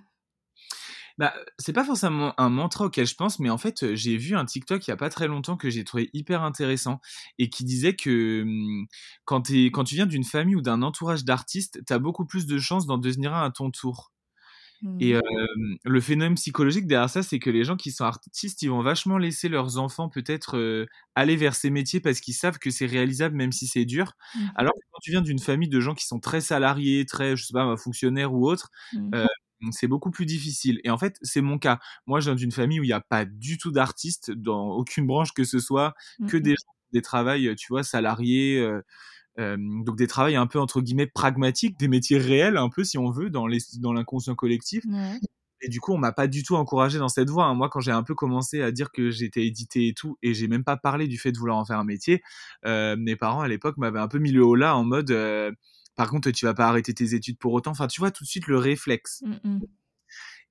[1.19, 4.45] Bah, c'est pas forcément un mantra auquel je pense, mais en fait, j'ai vu un
[4.45, 7.01] TikTok il y a pas très longtemps que j'ai trouvé hyper intéressant
[7.39, 8.87] et qui disait que mmh,
[9.25, 12.47] quand, es, quand tu viens d'une famille ou d'un entourage d'artistes, tu as beaucoup plus
[12.47, 14.13] de chances d'en devenir un à ton tour.
[15.01, 15.21] Et mmh.
[15.85, 19.17] le phénomène psychologique derrière ça, c'est que les gens qui sont artistes, ils vont vachement
[19.17, 23.53] laisser leurs enfants peut-être aller vers ces métiers parce qu'ils savent que c'est réalisable même
[23.53, 24.13] si c'est dur.
[24.35, 24.39] Mmh.
[24.55, 27.47] Alors que quand tu viens d'une famille de gens qui sont très salariés, très, je
[27.47, 28.71] sais pas, fonctionnaires ou autres,
[29.71, 30.81] c'est beaucoup plus difficile.
[30.85, 31.79] Et en fait, c'est mon cas.
[32.07, 35.07] Moi, je viens d'une famille où il n'y a pas du tout d'artistes dans aucune
[35.07, 35.95] branche que ce soit,
[36.29, 38.59] que des gens, des travails, tu vois, salariés.
[38.59, 38.83] Euh,
[39.39, 42.97] euh, donc des travails un peu entre guillemets pragmatiques, des métiers réels un peu si
[42.97, 44.85] on veut dans les dans l'inconscient collectif.
[45.63, 47.47] Et du coup, on m'a pas du tout encouragé dans cette voie.
[47.47, 47.55] Hein.
[47.55, 50.49] Moi, quand j'ai un peu commencé à dire que j'étais édité et tout, et j'ai
[50.49, 52.23] même pas parlé du fait de vouloir en faire un métier,
[52.67, 55.11] euh, mes parents à l'époque m'avaient un peu mis le haut là en mode
[55.97, 57.73] par contre, tu vas pas arrêter tes études pour autant.
[57.73, 59.23] Enfin, tu vois tout de suite le réflexe.
[59.25, 59.61] Mmh, mmh.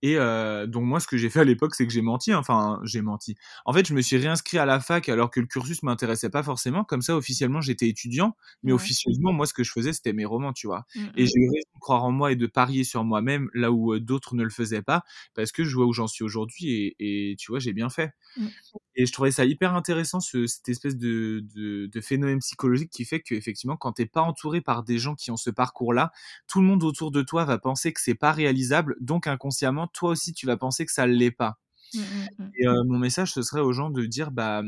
[0.02, 2.32] Et euh, donc moi, ce que j'ai fait à l'époque, c'est que j'ai menti.
[2.32, 2.38] Hein.
[2.38, 3.36] Enfin, j'ai menti.
[3.66, 6.44] En fait, je me suis réinscrit à la fac alors que le cursus m'intéressait pas
[6.44, 6.84] forcément.
[6.84, 10.54] Comme ça, officiellement, j'étais étudiant, mais officieusement, moi, ce que je faisais, c'était mes romans,
[10.54, 10.86] tu vois.
[10.96, 13.72] Mmh, et j'ai eu raison de croire en moi et de parier sur moi-même là
[13.72, 16.72] où euh, d'autres ne le faisaient pas, parce que je vois où j'en suis aujourd'hui
[16.72, 18.14] et, et, tu vois, j'ai bien fait.
[18.96, 23.04] Et je trouvais ça hyper intéressant, ce, cette espèce de, de, de, phénomène psychologique qui
[23.04, 26.12] fait qu'effectivement, quand t'es pas entouré par des gens qui ont ce parcours-là,
[26.48, 30.12] tout le monde autour de toi va penser que c'est pas réalisable, donc inconsciemment, toi
[30.12, 31.58] aussi, tu vas penser que ça l'est pas.
[31.94, 32.52] Mmh, mmh, mmh.
[32.60, 34.62] Et euh, mon message, ce serait aux gens de dire, bah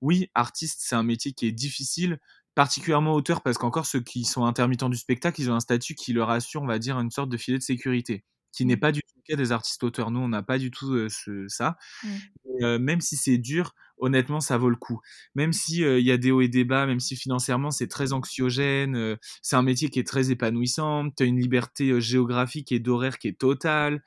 [0.00, 2.18] oui, artiste, c'est un métier qui est difficile,
[2.54, 6.12] particulièrement auteur, parce qu'encore ceux qui sont intermittents du spectacle, ils ont un statut qui
[6.12, 8.24] leur assure, on va dire, une sorte de filet de sécurité.
[8.52, 10.10] qui n'est pas du tout le cas des artistes auteurs.
[10.10, 11.76] Nous, on n'a pas du tout ce, ça.
[12.02, 12.76] Mmh.
[12.78, 15.00] même si c'est dur, honnêtement, ça vaut le coup.
[15.34, 18.12] Même s'il il y a des hauts et des bas, même si financièrement c'est très
[18.12, 23.18] anxiogène, c'est un métier qui est très épanouissant, tu as une liberté géographique et d'horaire
[23.18, 24.02] qui est totale.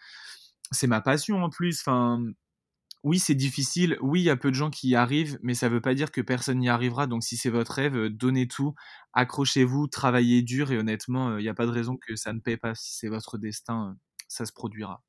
[0.71, 1.81] C'est ma passion en plus.
[1.81, 2.23] Enfin,
[3.03, 3.97] oui, c'est difficile.
[4.01, 5.93] Oui, il y a peu de gens qui y arrivent, mais ça ne veut pas
[5.93, 7.05] dire que personne n'y arrivera.
[7.07, 8.73] Donc, si c'est votre rêve, donnez tout,
[9.13, 12.57] accrochez-vous, travaillez dur et honnêtement, il n'y a pas de raison que ça ne paie
[12.57, 12.75] pas.
[12.75, 13.97] Si c'est votre destin,
[14.27, 15.03] ça se produira.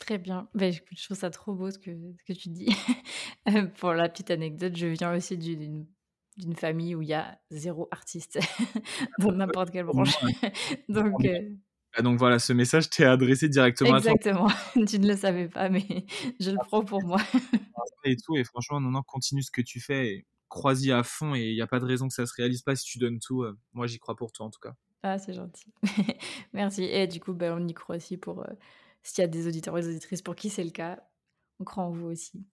[0.00, 0.48] Très bien.
[0.54, 2.68] Bah, je trouve ça trop beau ce que, ce que tu dis.
[3.48, 5.86] Euh, pour la petite anecdote, je viens aussi d'une
[6.38, 8.38] d'une famille où il y a zéro artiste
[9.18, 10.14] dans n'importe quelle branche.
[10.88, 11.50] donc, euh
[11.94, 14.46] ah, donc voilà, ce message t'est adressé directement Exactement.
[14.46, 14.84] à toi.
[14.86, 15.84] tu ne le savais pas, mais
[16.40, 17.20] je le prends pour moi.
[18.04, 21.34] et tout, et franchement, non, non, continue ce que tu fais et crois-y à fond
[21.34, 23.18] et il n'y a pas de raison que ça se réalise pas si tu donnes
[23.18, 23.42] tout.
[23.42, 24.74] Euh, moi, j'y crois pour toi en tout cas.
[25.02, 25.72] Ah, c'est gentil.
[26.52, 26.84] Merci.
[26.84, 28.44] Et du coup, ben, on y croit aussi pour
[29.02, 31.00] s'il y a des auditeurs ou des auditrices pour qui c'est le cas,
[31.60, 32.44] on croit en vous aussi.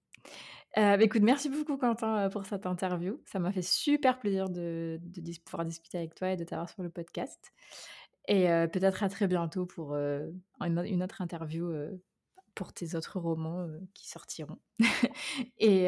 [0.78, 3.22] Euh, bah, écoute, merci beaucoup Quentin pour cette interview.
[3.26, 5.00] Ça m'a fait super plaisir de,
[5.46, 7.54] pouvoir discuter avec toi et de t'avoir sur le podcast.
[8.28, 11.72] Et peut-être à très bientôt pour une, autre interview
[12.56, 14.58] pour tes autres romans qui sortiront.
[15.60, 15.86] et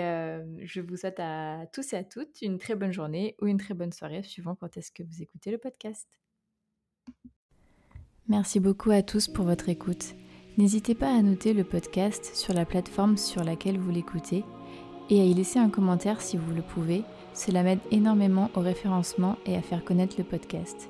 [0.63, 3.73] je vous souhaite à tous et à toutes une très bonne journée ou une très
[3.73, 6.07] bonne soirée, suivant quand est-ce que vous écoutez le podcast.
[8.27, 10.13] Merci beaucoup à tous pour votre écoute.
[10.57, 14.43] N'hésitez pas à noter le podcast sur la plateforme sur laquelle vous l'écoutez
[15.09, 17.03] et à y laisser un commentaire si vous le pouvez.
[17.33, 20.89] Cela m'aide énormément au référencement et à faire connaître le podcast.